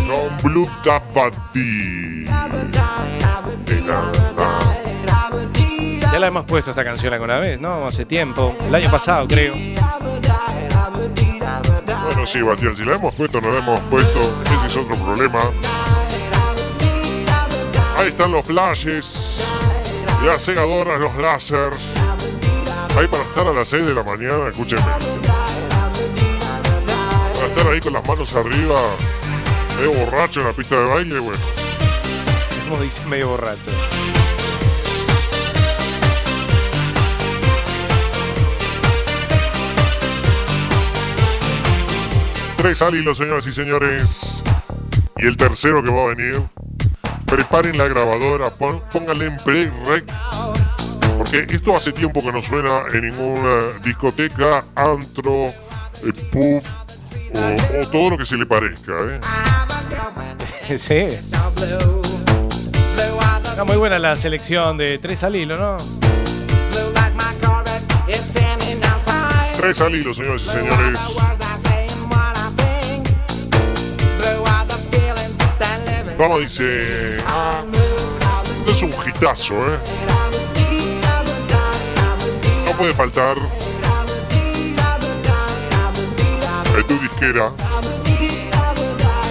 con 0.07 0.37
Blue 0.43 0.69
Dabadi. 0.83 2.25
Ya 6.15 6.19
la 6.19 6.27
hemos 6.27 6.45
puesto 6.45 6.69
esta 6.69 6.85
canción 6.85 7.11
alguna 7.13 7.39
vez, 7.39 7.59
¿no? 7.59 7.85
Hace 7.85 8.05
tiempo, 8.05 8.55
el 8.65 8.73
año 8.73 8.89
pasado 8.89 9.27
creo. 9.27 9.53
Bueno, 12.05 12.25
sí, 12.25 12.41
Bastián, 12.41 12.73
si 12.73 12.85
la 12.85 12.95
hemos 12.95 13.13
puesto 13.13 13.41
no 13.41 13.51
la 13.51 13.57
hemos 13.57 13.81
puesto, 13.81 14.21
ese 14.45 14.67
es 14.67 14.77
otro 14.77 14.95
problema. 14.95 15.41
Ahí 17.97 18.07
están 18.07 18.31
los 18.31 18.45
flashes, 18.45 19.43
las 20.25 20.45
cegadoras, 20.45 21.01
los 21.01 21.13
láseres. 21.17 21.81
Ahí 22.97 23.07
para 23.07 23.23
estar 23.23 23.47
a 23.47 23.51
las 23.51 23.67
6 23.67 23.85
de 23.85 23.93
la 23.93 24.03
mañana, 24.03 24.47
escúcheme. 24.47 24.83
Para 27.33 27.45
estar 27.45 27.67
ahí 27.67 27.81
con 27.81 27.91
las 27.91 28.07
manos 28.07 28.33
arriba, 28.33 28.79
medio 29.77 29.91
borracho 29.91 30.39
en 30.39 30.47
la 30.47 30.53
pista 30.53 30.79
de 30.79 30.85
baile, 30.85 31.19
bueno. 31.19 31.41
Como 32.69 32.81
dice 32.81 33.05
medio 33.05 33.27
borracho. 33.31 33.71
Tres 42.65 42.81
al 42.81 42.95
hilo, 42.95 43.13
señoras 43.13 43.45
y 43.45 43.53
señores. 43.53 44.41
Y 45.17 45.27
el 45.27 45.37
tercero 45.37 45.83
que 45.83 45.91
va 45.91 46.05
a 46.05 46.15
venir. 46.15 46.41
Preparen 47.27 47.77
la 47.77 47.87
grabadora, 47.87 48.49
pónganle 48.49 49.27
en 49.27 49.37
play 49.37 49.71
rec. 49.85 50.03
Porque 51.15 51.45
esto 51.47 51.77
hace 51.77 51.91
tiempo 51.91 52.23
que 52.23 52.31
no 52.31 52.41
suena 52.41 52.85
en 52.91 53.01
ninguna 53.11 53.79
discoteca, 53.83 54.65
antro, 54.73 55.49
eh, 56.03 56.11
pub 56.31 56.63
O, 57.35 57.81
o 57.83 57.87
todo 57.89 58.09
lo 58.09 58.17
que 58.17 58.25
se 58.25 58.35
le 58.35 58.47
parezca, 58.47 58.93
¿eh? 59.11 59.19
sí. 60.79 61.19
Está 63.43 63.63
muy 63.63 63.77
buena 63.77 63.99
la 63.99 64.17
selección 64.17 64.75
de 64.79 64.97
tres 64.97 65.21
al 65.21 65.35
hilo, 65.35 65.55
¿no? 65.55 65.77
Tres 69.55 69.81
al 69.81 69.93
hilo, 69.93 70.15
señores 70.15 70.41
y 70.41 70.49
señores. 70.49 70.99
Vamos, 76.17 76.39
dice. 76.41 77.17
ah, 77.27 77.61
es 78.67 78.81
un 78.81 78.93
hitazo, 79.05 79.53
¿eh? 79.53 79.79
No 82.65 82.71
puede 82.71 82.93
faltar. 82.93 83.37
En 86.77 86.87
tu 86.87 86.99
disquera. 86.99 87.51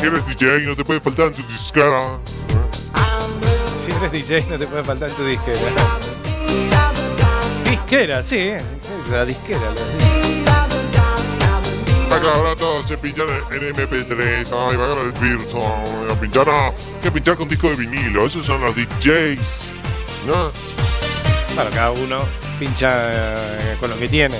Si 0.00 0.06
eres 0.06 0.26
DJ, 0.26 0.60
no 0.66 0.76
te 0.76 0.84
puede 0.84 1.00
faltar 1.00 1.26
en 1.28 1.34
tu 1.34 1.42
disquera. 1.44 2.18
Si 3.84 3.90
eres 3.92 4.12
DJ 4.12 4.46
no 4.50 4.58
te 4.58 4.66
puede 4.66 4.84
faltar 4.84 5.08
en 5.08 5.14
tu 5.14 5.24
disquera. 5.24 5.58
Disquera, 7.64 8.22
sí, 8.22 8.52
sí, 8.58 9.10
la 9.10 9.24
disquera. 9.24 9.60
Acá 9.70 9.80
ahora 10.00 10.13
todos 12.56 12.86
se 12.86 12.96
pinchan 12.96 13.28
en 13.28 13.74
MP3. 13.74 14.46
Ay, 14.52 14.76
va 14.76 14.84
a 14.84 14.88
ganar 14.88 15.04
el 15.04 15.12
Virtual. 15.12 16.10
A 16.10 16.20
pinchar, 16.20 16.48
a, 16.48 16.72
que 17.02 17.10
pinchar 17.10 17.36
con 17.36 17.48
disco 17.48 17.68
de 17.68 17.76
vinilo. 17.76 18.26
Esos 18.26 18.46
son 18.46 18.60
los 18.60 18.74
DJs. 18.74 19.72
¿No? 20.26 20.50
Claro, 21.54 21.70
cada 21.70 21.90
uno 21.92 22.24
pincha 22.58 22.90
eh, 22.92 23.76
con 23.78 23.90
lo 23.90 23.98
que 23.98 24.08
tiene. 24.08 24.38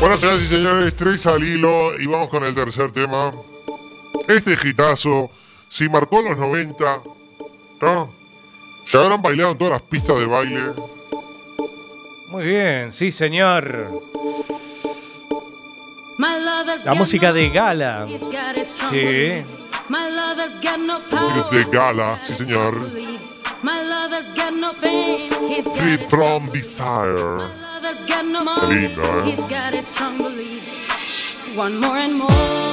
Bueno, 0.00 0.16
señoras 0.16 0.42
y 0.42 0.46
señores, 0.48 0.94
tres 0.96 1.26
al 1.26 1.42
hilo 1.42 1.98
y 1.98 2.06
vamos 2.06 2.28
con 2.28 2.44
el 2.44 2.54
tercer 2.54 2.92
tema. 2.92 3.32
Este 4.28 4.56
gitazo, 4.56 5.30
si 5.68 5.88
marcó 5.88 6.20
los 6.22 6.36
90, 6.36 7.00
¿no? 7.80 8.10
Se 8.90 8.98
habrán 8.98 9.22
bailado 9.22 9.52
en 9.52 9.58
todas 9.58 9.72
las 9.72 9.82
pistas 9.82 10.18
de 10.18 10.26
baile. 10.26 10.60
Muy 12.30 12.44
bien, 12.44 12.92
sí, 12.92 13.10
señor. 13.10 13.88
La 16.84 16.94
música 16.94 17.32
de 17.32 17.48
gala. 17.50 18.06
Sí. 18.90 19.42
Música 21.10 21.56
de 21.56 21.64
gala, 21.70 22.18
sí, 22.22 22.34
señor. 22.34 22.88
Free 25.74 25.98
from 26.08 26.46
Desire. 26.50 27.42
Qué 28.60 28.66
lindo, 28.74 29.02
¿eh? 29.02 29.24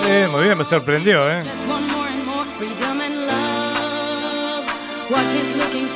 Eh, 0.07 0.27
muy 0.31 0.43
bien, 0.43 0.57
me 0.57 0.65
sorprendió, 0.65 1.29
¿eh? 1.29 1.43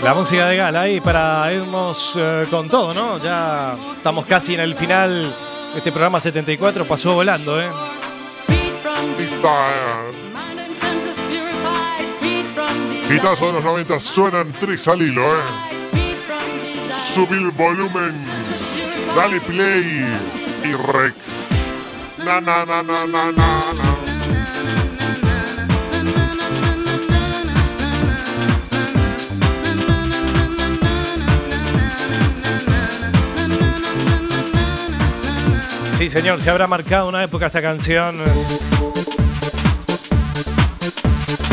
La 0.04 0.14
música 0.14 0.48
de 0.48 0.56
gala 0.58 0.82
ahí 0.82 1.00
para 1.02 1.52
irnos 1.54 2.14
eh, 2.18 2.46
con 2.50 2.68
todo, 2.70 2.94
¿no? 2.94 3.18
Ya 3.20 3.76
estamos 3.98 4.26
casi 4.26 4.54
en 4.56 4.60
el 4.62 4.76
final. 4.76 5.34
Este 5.76 5.92
programa 5.92 6.20
74 6.20 6.86
pasó 6.86 7.14
volando, 7.16 7.62
¿eh? 7.62 7.70
Desire. 9.18 10.26
Gitazo 13.08 13.48
de 13.48 13.54
los 13.54 13.64
90 13.64 14.00
suenan 14.00 14.52
tres 14.60 14.88
al 14.88 15.02
hilo, 15.02 15.24
¿eh? 15.24 15.42
Subir 17.14 17.40
el 17.40 17.52
volumen. 17.52 18.14
Dale 19.16 19.42
play. 19.42 20.06
Y 20.64 20.74
rec. 20.74 21.14
Na, 22.18 22.42
na, 22.42 22.66
na, 22.66 22.82
na, 22.82 23.06
na, 23.06 23.32
na, 23.32 23.74
na. 23.74 23.95
Sí, 36.06 36.12
señor, 36.12 36.40
se 36.40 36.52
habrá 36.52 36.68
marcado 36.68 37.10
una 37.10 37.24
época 37.24 37.48
esta 37.48 37.64
canción. 37.64 38.16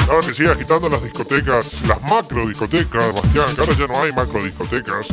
Ahora 0.06 0.26
que 0.26 0.34
sigue 0.34 0.50
agitando 0.50 0.90
las 0.90 1.02
discotecas, 1.02 1.72
las 1.88 2.02
macro 2.02 2.46
discotecas, 2.46 3.14
Bastián, 3.14 3.46
que 3.54 3.60
ahora 3.62 3.72
ya 3.72 3.86
no 3.86 4.02
hay 4.02 4.12
macro 4.12 4.44
discotecas. 4.44 5.06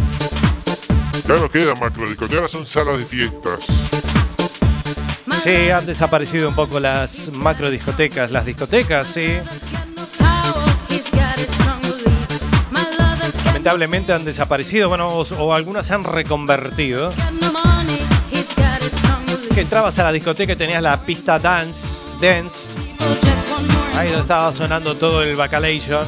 Ya 1.25 1.35
no 1.35 1.49
quedan 1.49 1.79
macro 1.79 2.05
discotecas, 2.09 2.51
son 2.51 2.65
salas 2.65 2.97
de 2.97 3.05
fiestas. 3.05 3.61
Sí, 5.41 5.69
han 5.69 5.85
desaparecido 5.85 6.49
un 6.49 6.55
poco 6.55 6.81
las 6.81 7.31
macro 7.31 7.71
discotecas, 7.71 8.31
las 8.31 8.45
discotecas, 8.45 9.07
sí. 9.07 9.37
Lamentablemente 13.45 14.11
han 14.11 14.25
desaparecido, 14.25 14.89
bueno, 14.89 15.07
o, 15.07 15.21
o 15.21 15.53
algunas 15.53 15.85
se 15.85 15.93
han 15.93 16.03
reconvertido. 16.03 17.13
Entrabas 19.59 19.99
a 19.99 20.03
la 20.03 20.11
discoteca 20.13 20.55
tenías 20.55 20.81
la 20.81 20.99
pista 21.01 21.37
dance, 21.37 21.89
dance. 22.21 22.69
Ahí 23.95 24.07
donde 24.07 24.21
estaba 24.21 24.53
sonando 24.53 24.95
todo 24.95 25.21
el 25.21 25.35
bacalation. 25.35 26.07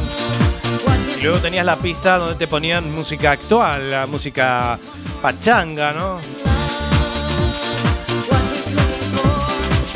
Y 1.20 1.24
luego 1.24 1.40
tenías 1.40 1.66
la 1.66 1.76
pista 1.76 2.18
donde 2.18 2.36
te 2.36 2.48
ponían 2.48 2.90
música 2.92 3.32
actual, 3.32 3.92
la 3.92 4.08
música 4.08 4.80
pachanga, 5.22 5.92
¿no? 5.92 6.22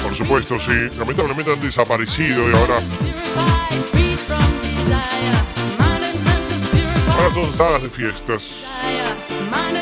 Por 0.03 0.16
supuesto, 0.16 0.60
sí. 0.60 0.97
Lamentablemente 0.99 1.53
han 1.53 1.62
desaparecido 1.62 2.49
y 2.49 2.53
ahora, 2.53 2.76
ahora 7.18 7.34
son 7.34 7.53
salas 7.53 7.82
de 7.84 7.89
fiestas. 7.89 8.75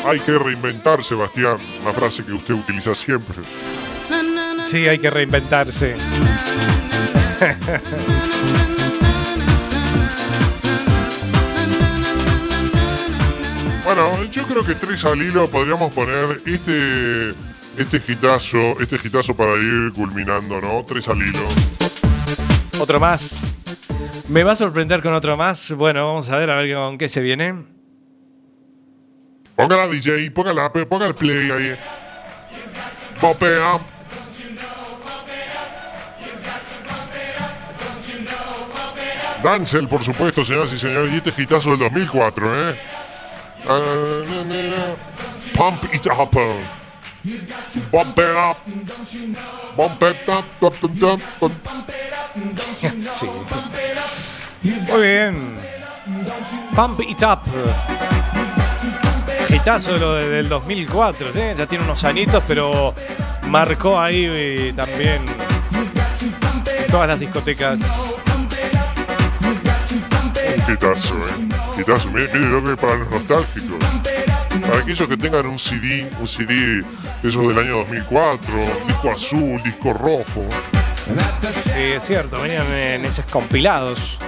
Hay 0.06 0.20
que 0.20 0.38
reinventar, 0.38 1.02
Sebastián. 1.02 1.56
Una 1.82 1.92
frase 1.92 2.24
que 2.24 2.32
usted 2.32 2.54
utiliza 2.54 2.94
siempre. 2.94 3.36
Sí, 4.66 4.88
hay 4.88 4.98
que 4.98 5.10
reinventarse. 5.10 5.96
Bueno, 13.84 14.24
yo 14.30 14.44
creo 14.44 14.64
que 14.64 14.74
tres 14.74 15.04
al 15.04 15.20
hilo 15.20 15.48
podríamos 15.50 15.92
poner 15.92 16.40
este 16.46 17.34
este 17.76 18.00
gitazo, 18.00 18.80
este 18.80 18.98
gitazo 18.98 19.34
para 19.34 19.54
ir 19.54 19.92
culminando, 19.94 20.60
¿no? 20.60 20.84
Tres 20.86 21.08
al 21.08 21.18
hilo. 21.18 21.40
Otro 22.78 22.98
más. 22.98 23.40
¿Me 24.28 24.42
va 24.42 24.52
a 24.52 24.56
sorprender 24.56 25.02
con 25.02 25.12
otro 25.12 25.36
más? 25.36 25.72
Bueno, 25.72 26.06
vamos 26.06 26.30
a 26.30 26.36
ver, 26.38 26.50
a 26.50 26.56
ver 26.56 26.74
con 26.74 26.96
qué 26.96 27.08
se 27.08 27.20
viene. 27.20 27.73
Póngala 29.56 29.86
DJ, 29.88 30.30
póngala, 30.30 30.72
ponga 30.72 31.06
el 31.06 31.14
play 31.14 31.50
ahí. 31.50 31.76
Popea. 33.20 33.78
Dancel, 39.42 39.88
por 39.88 40.02
supuesto, 40.02 40.44
señoras 40.44 40.72
y 40.72 40.78
señores, 40.78 41.12
y 41.12 41.16
este 41.16 41.32
gitazo 41.32 41.70
del 41.70 41.80
2004, 41.80 42.70
¿eh? 42.70 42.78
Pump 45.54 45.84
it 45.92 46.06
up. 46.06 46.30
Bump 47.90 48.18
it 48.18 48.36
up. 48.36 48.56
Bump 49.76 50.02
it 50.02 50.28
up. 50.28 50.44
Up, 50.60 50.84
up, 50.84 50.84
up, 51.02 51.22
up. 51.42 51.52
Sí. 53.00 53.28
Muy 54.62 55.02
bien. 55.02 55.58
Pump 56.74 57.00
It 57.00 57.22
Up. 57.22 57.40
Gitazo 59.64 59.94
de 59.94 59.98
lo 59.98 60.14
de- 60.14 60.28
del 60.28 60.48
2004. 60.50 61.30
¿eh? 61.34 61.54
Ya 61.56 61.66
tiene 61.66 61.84
unos 61.84 62.04
añitos, 62.04 62.42
pero 62.46 62.94
marcó 63.44 63.98
ahí 63.98 64.26
eh, 64.28 64.74
también 64.76 65.22
todas 66.90 67.08
las 67.08 67.18
discotecas. 67.18 67.80
Un 69.40 70.66
Gitazo, 70.66 71.14
¿eh? 71.16 71.48
Gitazo. 71.76 72.08
Mire, 72.10 72.28
mire 72.34 72.48
lo 72.50 72.62
que 72.62 72.76
para 72.76 72.96
los 72.96 73.10
nostálgicos. 73.10 73.78
Para 74.60 74.78
aquellos 74.80 75.08
que 75.08 75.16
tengan 75.16 75.46
un 75.46 75.58
CD, 75.58 76.10
un 76.20 76.28
CD 76.28 76.84
eso 77.22 77.48
del 77.48 77.58
año 77.58 77.76
2004, 77.78 78.54
disco 78.86 79.10
azul, 79.10 79.62
disco 79.62 79.92
rojo. 79.94 80.46
Sí, 81.64 81.70
es 81.74 82.02
cierto, 82.04 82.40
venían 82.42 82.70
en 82.70 83.04
esos 83.06 83.24
compilados. 83.30 84.18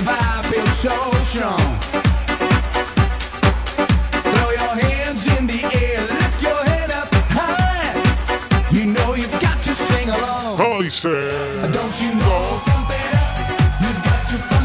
The 0.00 0.10
vibe 0.10 0.44
feels 0.46 0.78
so 0.78 0.96
strong. 1.30 1.78
Throw 4.22 4.50
your 4.50 4.74
hands 4.84 5.26
in 5.36 5.46
the 5.46 5.60
air, 5.76 6.00
lift 6.00 6.42
your 6.42 6.62
head 6.64 6.90
up 6.92 7.12
high. 7.28 7.92
You 8.70 8.86
know 8.86 9.14
you've 9.14 9.40
got 9.40 9.60
to 9.62 9.74
sing 9.74 10.08
along. 10.08 10.56
¿Cómo 10.56 10.82
dice? 10.82 11.08
Don't 11.72 11.94
you 12.00 12.12
know? 12.14 12.60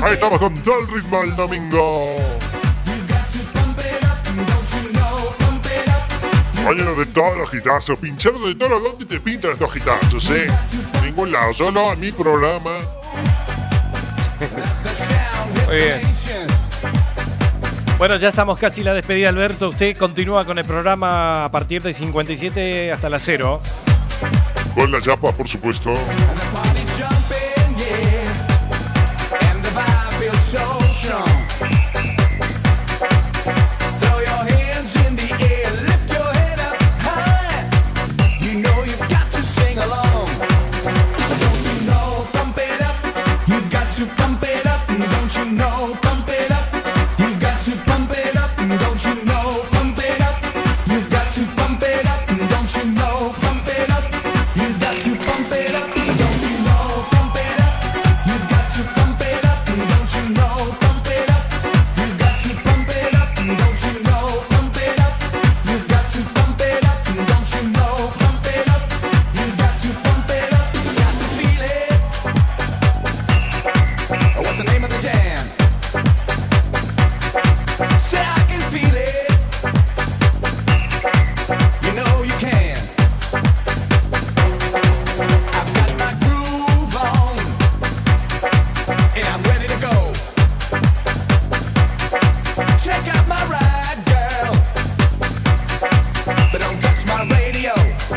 Ahí 0.04 0.14
estamos 0.14 0.40
con 0.40 0.54
todo 0.64 0.80
el 0.82 0.88
ritmo 0.88 1.22
del 1.22 1.36
domingo. 1.36 2.16
Mañana 6.64 6.92
de 6.92 7.06
todos 7.08 7.38
los 7.38 7.50
gitazos, 7.50 8.00
pinchando 8.00 8.48
de 8.48 8.56
todos 8.56 8.72
los 8.72 8.84
donde 8.84 9.06
te 9.06 9.20
pintan 9.20 9.52
estos 9.52 9.72
gitazos, 9.72 10.30
eh. 10.32 10.48
Ningún 11.04 11.32
lado, 11.32 11.54
solo 11.54 11.90
a 11.92 11.96
mi 11.96 12.12
programa. 12.12 12.80
Muy 15.66 15.76
bien. 15.76 16.02
Bueno, 17.98 18.18
ya 18.18 18.28
estamos 18.30 18.58
casi 18.60 18.84
la 18.84 18.94
despedida, 18.94 19.30
Alberto. 19.30 19.70
Usted 19.70 19.96
continúa 19.96 20.44
con 20.44 20.58
el 20.58 20.66
programa 20.66 21.46
a 21.46 21.52
partir 21.52 21.82
de 21.82 21.94
57 21.94 22.92
hasta 22.92 23.10
las 23.10 23.24
0. 23.24 23.62
Con 24.76 24.92
la 24.92 25.00
yapa, 25.00 25.32
por 25.32 25.48
supuesto. 25.48 25.94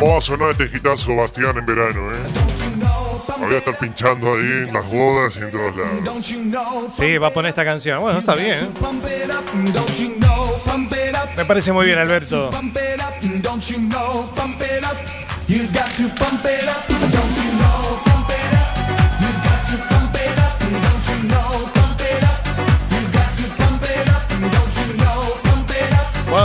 Va 0.06 0.18
a 0.18 0.20
sonar 0.20 0.50
este 0.50 0.68
gitazo 0.68 1.16
Bastián 1.16 1.56
en 1.58 1.66
verano, 1.66 2.10
eh? 2.12 2.16
Voy 3.38 3.54
a 3.54 3.58
estar 3.58 3.78
pinchando 3.78 4.34
ahí 4.34 4.66
en 4.66 4.72
las 4.72 4.90
bodas 4.90 5.36
y 5.36 5.38
en 5.40 5.50
todos 5.50 5.76
lados. 5.76 6.04
Don't 6.04 6.24
you 6.26 6.40
know? 6.42 6.88
Sí, 6.88 7.18
va 7.18 7.28
a 7.28 7.32
poner 7.32 7.50
esta 7.50 7.64
canción. 7.64 8.00
Bueno, 8.00 8.18
está 8.18 8.34
bien. 8.34 8.64
¿eh? 8.64 8.68
Pump 8.80 9.04
it 9.04 9.30
up, 9.30 9.72
don't 9.72 9.90
you 9.92 10.14
know? 10.18 10.60
Pump 10.64 10.92
it 10.92 11.14
up. 11.14 11.36
Me 11.36 11.44
parece 11.44 11.72
muy 11.72 11.86
bien, 11.86 11.98
Alberto. 11.98 12.50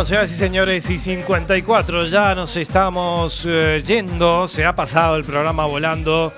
Señoras 0.05 0.31
y 0.31 0.35
señores, 0.35 0.89
y 0.89 0.97
54 0.97 2.07
ya 2.07 2.35
nos 2.35 2.57
estamos 2.57 3.45
eh, 3.47 3.81
yendo. 3.85 4.49
Se 4.49 4.65
ha 4.65 4.75
pasado 4.75 5.15
el 5.15 5.23
programa 5.23 5.65
volando. 5.65 6.33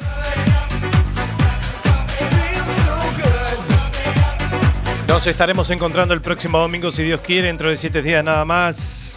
Nos 5.08 5.26
estaremos 5.26 5.68
encontrando 5.72 6.14
el 6.14 6.22
próximo 6.22 6.60
domingo, 6.60 6.92
si 6.92 7.02
Dios 7.02 7.22
quiere, 7.22 7.48
dentro 7.48 7.72
de 7.72 7.78
siete 7.78 8.04
días 8.04 8.24
nada 8.24 8.46
más. 8.46 9.16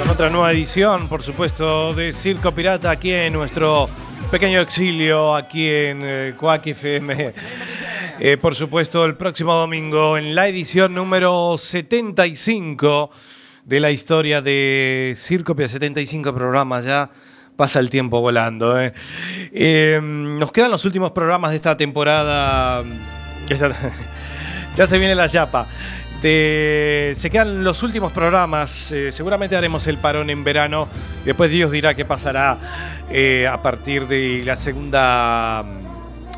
Con 0.00 0.10
otra 0.10 0.30
nueva 0.30 0.50
edición, 0.50 1.08
por 1.08 1.22
supuesto, 1.22 1.94
de 1.94 2.12
Circo 2.12 2.52
Pirata 2.52 2.90
aquí 2.90 3.12
en 3.12 3.34
nuestro 3.34 3.88
pequeño 4.32 4.60
exilio, 4.60 5.32
aquí 5.32 5.68
en 5.68 6.00
eh, 6.02 6.34
FM. 6.64 7.32
Eh, 8.20 8.36
por 8.36 8.54
supuesto, 8.54 9.04
el 9.04 9.16
próximo 9.16 9.54
domingo 9.54 10.16
en 10.16 10.34
la 10.34 10.46
edición 10.48 10.94
número 10.94 11.56
75 11.58 13.10
de 13.64 13.80
la 13.80 13.90
historia 13.90 14.42
de 14.42 15.14
Circo 15.16 15.54
Pirata. 15.56 15.72
75 15.72 16.34
programas 16.34 16.84
ya. 16.84 17.10
Pasa 17.56 17.78
el 17.78 17.88
tiempo 17.88 18.20
volando. 18.20 18.80
eh. 18.80 18.92
Eh, 19.52 20.00
nos 20.02 20.50
quedan 20.50 20.70
los 20.72 20.84
últimos 20.84 21.12
programas 21.12 21.50
de 21.50 21.56
esta 21.56 21.76
temporada. 21.76 22.82
Ya 24.76 24.88
se 24.88 24.98
viene 24.98 25.14
la 25.14 25.28
chapa. 25.28 25.66
De- 26.20 27.12
se 27.14 27.30
quedan 27.30 27.62
los 27.62 27.84
últimos 27.84 28.10
programas. 28.12 28.90
eh, 28.90 29.12
seguramente 29.12 29.54
haremos 29.54 29.86
el 29.86 29.98
parón 29.98 30.30
en 30.30 30.42
verano. 30.42 30.88
Después 31.24 31.48
Dios 31.48 31.70
dirá 31.70 31.94
qué 31.94 32.04
pasará 32.04 32.58
eh, 33.08 33.46
a 33.48 33.62
partir 33.62 34.08
de 34.08 34.42
la 34.44 34.56
segunda. 34.56 35.64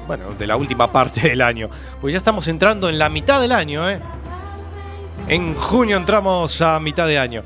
Bueno, 0.07 0.35
de 0.39 0.47
la 0.47 0.57
última 0.57 0.93
parte 0.93 1.22
del 1.22 1.41
año. 1.41 1.70
Pues 2.03 2.12
ya 2.12 2.18
estamos 2.18 2.47
entrando 2.49 2.91
en 2.91 2.99
la 2.99 3.09
mitad 3.09 3.41
del 3.41 3.53
año, 3.53 3.89
¿eh? 3.89 4.01
En 5.29 5.55
junio 5.55 5.97
entramos 5.97 6.61
a 6.61 6.79
mitad 6.81 7.07
de 7.07 7.18
año. 7.18 7.43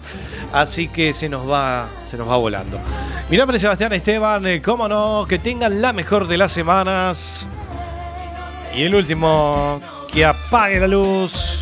Así 0.52 0.88
que 0.88 1.12
se 1.14 1.28
nos 1.28 1.48
va, 1.48 1.88
se 2.08 2.16
nos 2.16 2.28
va 2.28 2.36
volando. 2.36 2.78
Mi 3.30 3.36
nombre 3.36 3.56
es 3.56 3.62
Sebastián 3.62 3.92
Esteban. 3.92 4.44
eh, 4.46 4.60
Cómo 4.60 4.88
no, 4.88 5.24
que 5.28 5.38
tengan 5.38 5.80
la 5.80 5.92
mejor 5.92 6.26
de 6.26 6.36
las 6.36 6.52
semanas. 6.52 7.46
Y 8.74 8.82
el 8.84 8.94
último, 8.94 9.80
que 10.12 10.24
apague 10.24 10.78
la 10.80 10.88
luz. 10.88 11.60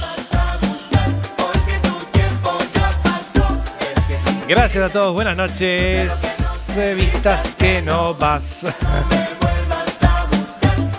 Gracias 4.48 4.82
a 4.84 4.88
todos, 4.92 5.12
buenas 5.12 5.36
noches. 5.36 6.74
Vistas 6.96 7.54
que 7.54 7.82
no 7.82 8.14
vas. 8.14 8.64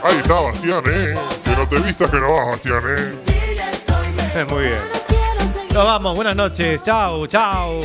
Ahí 0.03 0.17
está 0.17 0.33
Bastián, 0.33 0.83
eh. 0.87 1.13
Que 1.43 1.51
no 1.51 1.67
te 1.67 1.77
vistas 1.79 2.09
que 2.09 2.17
no 2.17 2.33
vas, 2.33 2.47
Bastián, 2.47 2.81
eh. 2.87 4.45
Muy 4.49 4.63
bien. 4.63 4.98
Nos 5.73 5.83
vamos, 5.83 6.15
buenas 6.15 6.35
noches. 6.35 6.81
Chao, 6.81 7.27
chao. 7.27 7.81